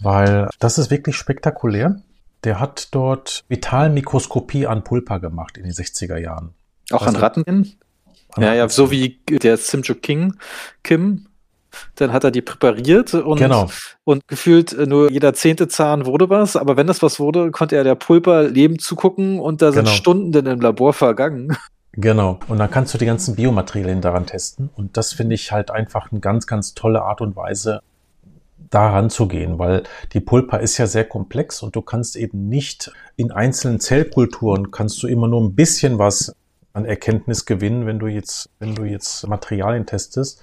[0.00, 2.02] weil das ist wirklich spektakulär.
[2.44, 6.52] Der hat dort Vitalmikroskopie an Pulpa gemacht in den 60er Jahren.
[6.90, 7.78] Auch also, an Ratten?
[8.36, 10.34] Ja, ja, so wie der Simjo King,
[10.82, 11.28] Kim,
[11.96, 13.68] dann hat er die präpariert und, genau.
[14.04, 17.84] und gefühlt nur jeder zehnte Zahn wurde was, aber wenn das was wurde, konnte er
[17.84, 19.96] der Pulper lebend zugucken und da sind genau.
[19.96, 21.56] Stunden dann im Labor vergangen.
[21.96, 22.40] Genau.
[22.48, 24.68] Und dann kannst du die ganzen Biomaterialien daran testen.
[24.74, 27.82] Und das finde ich halt einfach eine ganz, ganz tolle Art und Weise,
[28.74, 32.90] daran zu gehen, weil die Pulpa ist ja sehr komplex und du kannst eben nicht
[33.16, 36.34] in einzelnen Zellkulturen kannst du immer nur ein bisschen was
[36.72, 40.42] an Erkenntnis gewinnen, wenn du jetzt, wenn du jetzt Materialien testest.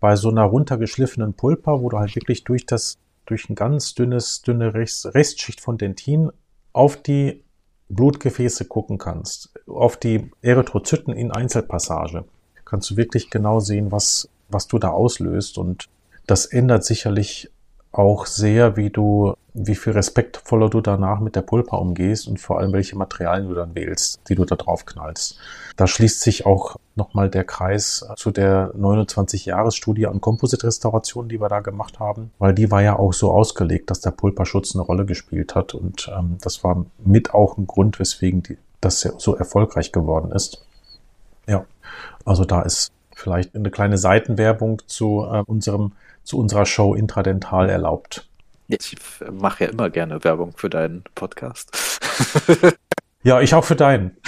[0.00, 4.42] Bei so einer runtergeschliffenen Pulpa, wo du halt wirklich durch das, durch ein ganz dünnes,
[4.42, 6.30] dünne Restschicht von Dentin
[6.72, 7.42] auf die
[7.88, 12.24] Blutgefäße gucken kannst, auf die Erythrozyten in Einzelpassage,
[12.64, 15.58] kannst du wirklich genau sehen, was, was du da auslöst.
[15.58, 15.88] Und
[16.26, 17.50] das ändert sicherlich
[17.92, 22.58] auch sehr, wie du, wie viel respektvoller du danach mit der Pulpa umgehst und vor
[22.58, 25.38] allem welche Materialien du dann wählst, die du da drauf knallst.
[25.76, 31.60] Da schließt sich auch nochmal der Kreis zu der 29-Jahres-Studie an Kompositrestauration, die wir da
[31.60, 35.54] gemacht haben, weil die war ja auch so ausgelegt, dass der Pulperschutz eine Rolle gespielt
[35.54, 40.30] hat und ähm, das war mit auch ein Grund, weswegen die, das so erfolgreich geworden
[40.32, 40.64] ist.
[41.46, 41.64] Ja,
[42.24, 45.92] also da ist vielleicht eine kleine Seitenwerbung zu äh, unserem
[46.22, 48.28] zu unserer Show Intradental erlaubt.
[48.68, 48.96] Ich
[49.30, 52.00] mache ja immer gerne Werbung für deinen Podcast.
[53.22, 54.18] ja, ich auch für deinen.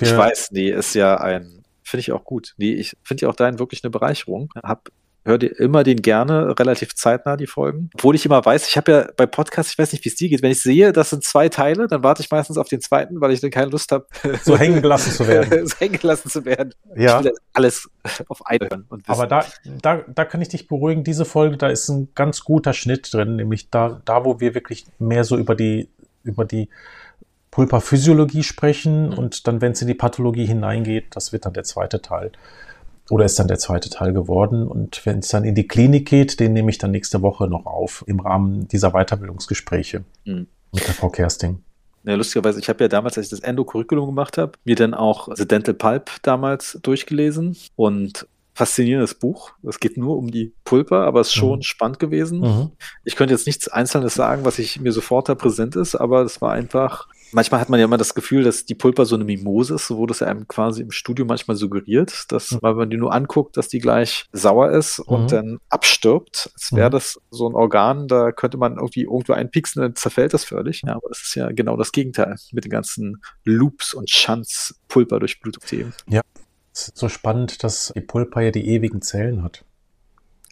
[0.00, 2.54] ich weiß, nee, ist ja ein, finde ich auch gut.
[2.56, 4.50] Nee, ich finde ja auch deinen wirklich eine Bereicherung.
[4.64, 4.90] Hab
[5.24, 7.90] höre dir immer den gerne, relativ zeitnah die Folgen.
[7.94, 10.28] Obwohl ich immer weiß, ich habe ja bei Podcasts, ich weiß nicht, wie es dir
[10.28, 13.20] geht, wenn ich sehe, das sind zwei Teile, dann warte ich meistens auf den zweiten,
[13.20, 14.06] weil ich dann keine Lust habe,
[14.42, 15.66] so hängen gelassen zu werden.
[15.66, 16.74] so hängen gelassen zu werden.
[16.94, 17.22] Ja.
[17.52, 17.88] Alles
[18.28, 18.86] auf wissen.
[19.06, 19.46] Aber da,
[19.80, 23.36] da, da kann ich dich beruhigen, diese Folge, da ist ein ganz guter Schnitt drin,
[23.36, 25.88] nämlich da, da wo wir wirklich mehr so über die,
[26.22, 26.68] über die
[27.50, 29.14] Pulperphysiologie sprechen mhm.
[29.14, 32.32] und dann, wenn es in die Pathologie hineingeht, das wird dann der zweite Teil
[33.10, 34.66] oder ist dann der zweite Teil geworden.
[34.66, 37.66] Und wenn es dann in die Klinik geht, den nehme ich dann nächste Woche noch
[37.66, 40.46] auf im Rahmen dieser Weiterbildungsgespräche mhm.
[40.72, 41.60] mit der Frau Kersting.
[42.04, 45.28] Ja, lustigerweise, ich habe ja damals, als ich das Endo-Curriculum gemacht habe, mir dann auch
[45.34, 49.52] The Dental Pulp damals durchgelesen und faszinierendes Buch.
[49.66, 51.62] Es geht nur um die Pulper, aber es ist schon mhm.
[51.62, 52.40] spannend gewesen.
[52.40, 52.70] Mhm.
[53.04, 56.40] Ich könnte jetzt nichts Einzelnes sagen, was ich mir sofort da präsent ist, aber es
[56.40, 59.74] war einfach manchmal hat man ja immer das Gefühl, dass die Pulper so eine Mimose
[59.74, 62.58] ist, so wurde es einem quasi im Studio manchmal suggeriert, dass, mhm.
[62.62, 65.28] weil man die nur anguckt, dass die gleich sauer ist und mhm.
[65.28, 66.92] dann abstirbt, als wäre mhm.
[66.92, 70.82] das so ein Organ, da könnte man irgendwie irgendwo einpixen, dann zerfällt das völlig.
[70.86, 75.18] Ja, aber das ist ja genau das Gegenteil mit den ganzen Loops und Schanz Pulper
[75.18, 75.92] durch Blutthemen.
[76.08, 76.22] Ja,
[76.72, 79.64] es ist so spannend, dass die Pulpa ja die ewigen Zellen hat.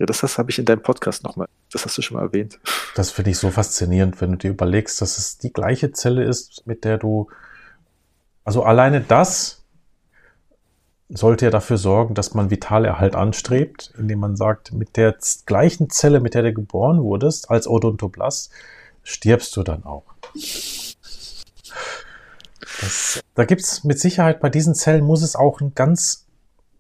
[0.03, 2.59] Ja, das, das habe ich in deinem Podcast nochmal, das hast du schon mal erwähnt.
[2.97, 6.67] Das finde ich so faszinierend, wenn du dir überlegst, dass es die gleiche Zelle ist,
[6.67, 7.29] mit der du,
[8.43, 9.63] also alleine das
[11.09, 15.15] sollte ja dafür sorgen, dass man Vitalerhalt anstrebt, indem man sagt, mit der
[15.47, 18.51] gleichen Zelle, mit der du geboren wurdest, als Odontoblast,
[19.05, 20.07] stirbst du dann auch.
[22.81, 26.27] Das, da gibt's mit Sicherheit bei diesen Zellen muss es auch eine ganz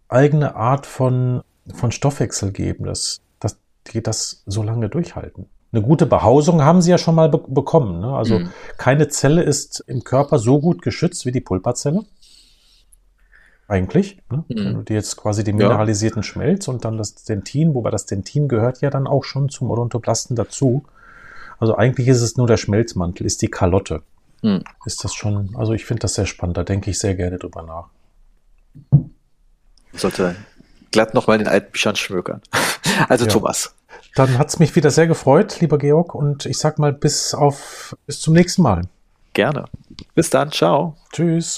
[0.08, 1.44] eigene Art von
[1.74, 3.58] von Stoffwechsel geben, dass, dass
[3.88, 5.46] die das so lange durchhalten.
[5.72, 8.00] Eine gute Behausung haben sie ja schon mal be bekommen.
[8.00, 8.14] Ne?
[8.14, 8.50] Also mhm.
[8.76, 12.04] keine Zelle ist im Körper so gut geschützt wie die Pulperzelle.
[13.68, 14.18] Eigentlich.
[14.30, 14.44] Ne?
[14.48, 14.56] Mhm.
[14.56, 16.24] Wenn du dir jetzt quasi den mineralisierten ja.
[16.24, 20.36] Schmelz und dann das Dentin, wobei das Dentin gehört ja dann auch schon zum Odontoblasten
[20.36, 20.84] dazu.
[21.58, 24.02] Also eigentlich ist es nur der Schmelzmantel, ist die Kalotte.
[24.42, 24.64] Mhm.
[24.84, 27.62] Ist das schon, also ich finde das sehr spannend, da denke ich sehr gerne drüber
[27.62, 27.88] nach.
[29.94, 30.36] Sollte
[30.92, 32.40] glatt nochmal in den alten Büchern schmökern.
[33.08, 33.30] Also ja.
[33.30, 33.74] Thomas.
[34.14, 37.96] Dann hat es mich wieder sehr gefreut, lieber Georg, und ich sag mal bis auf
[38.06, 38.82] bis zum nächsten Mal.
[39.32, 39.64] Gerne.
[40.14, 40.96] Bis dann, ciao.
[41.10, 41.50] Tschüss.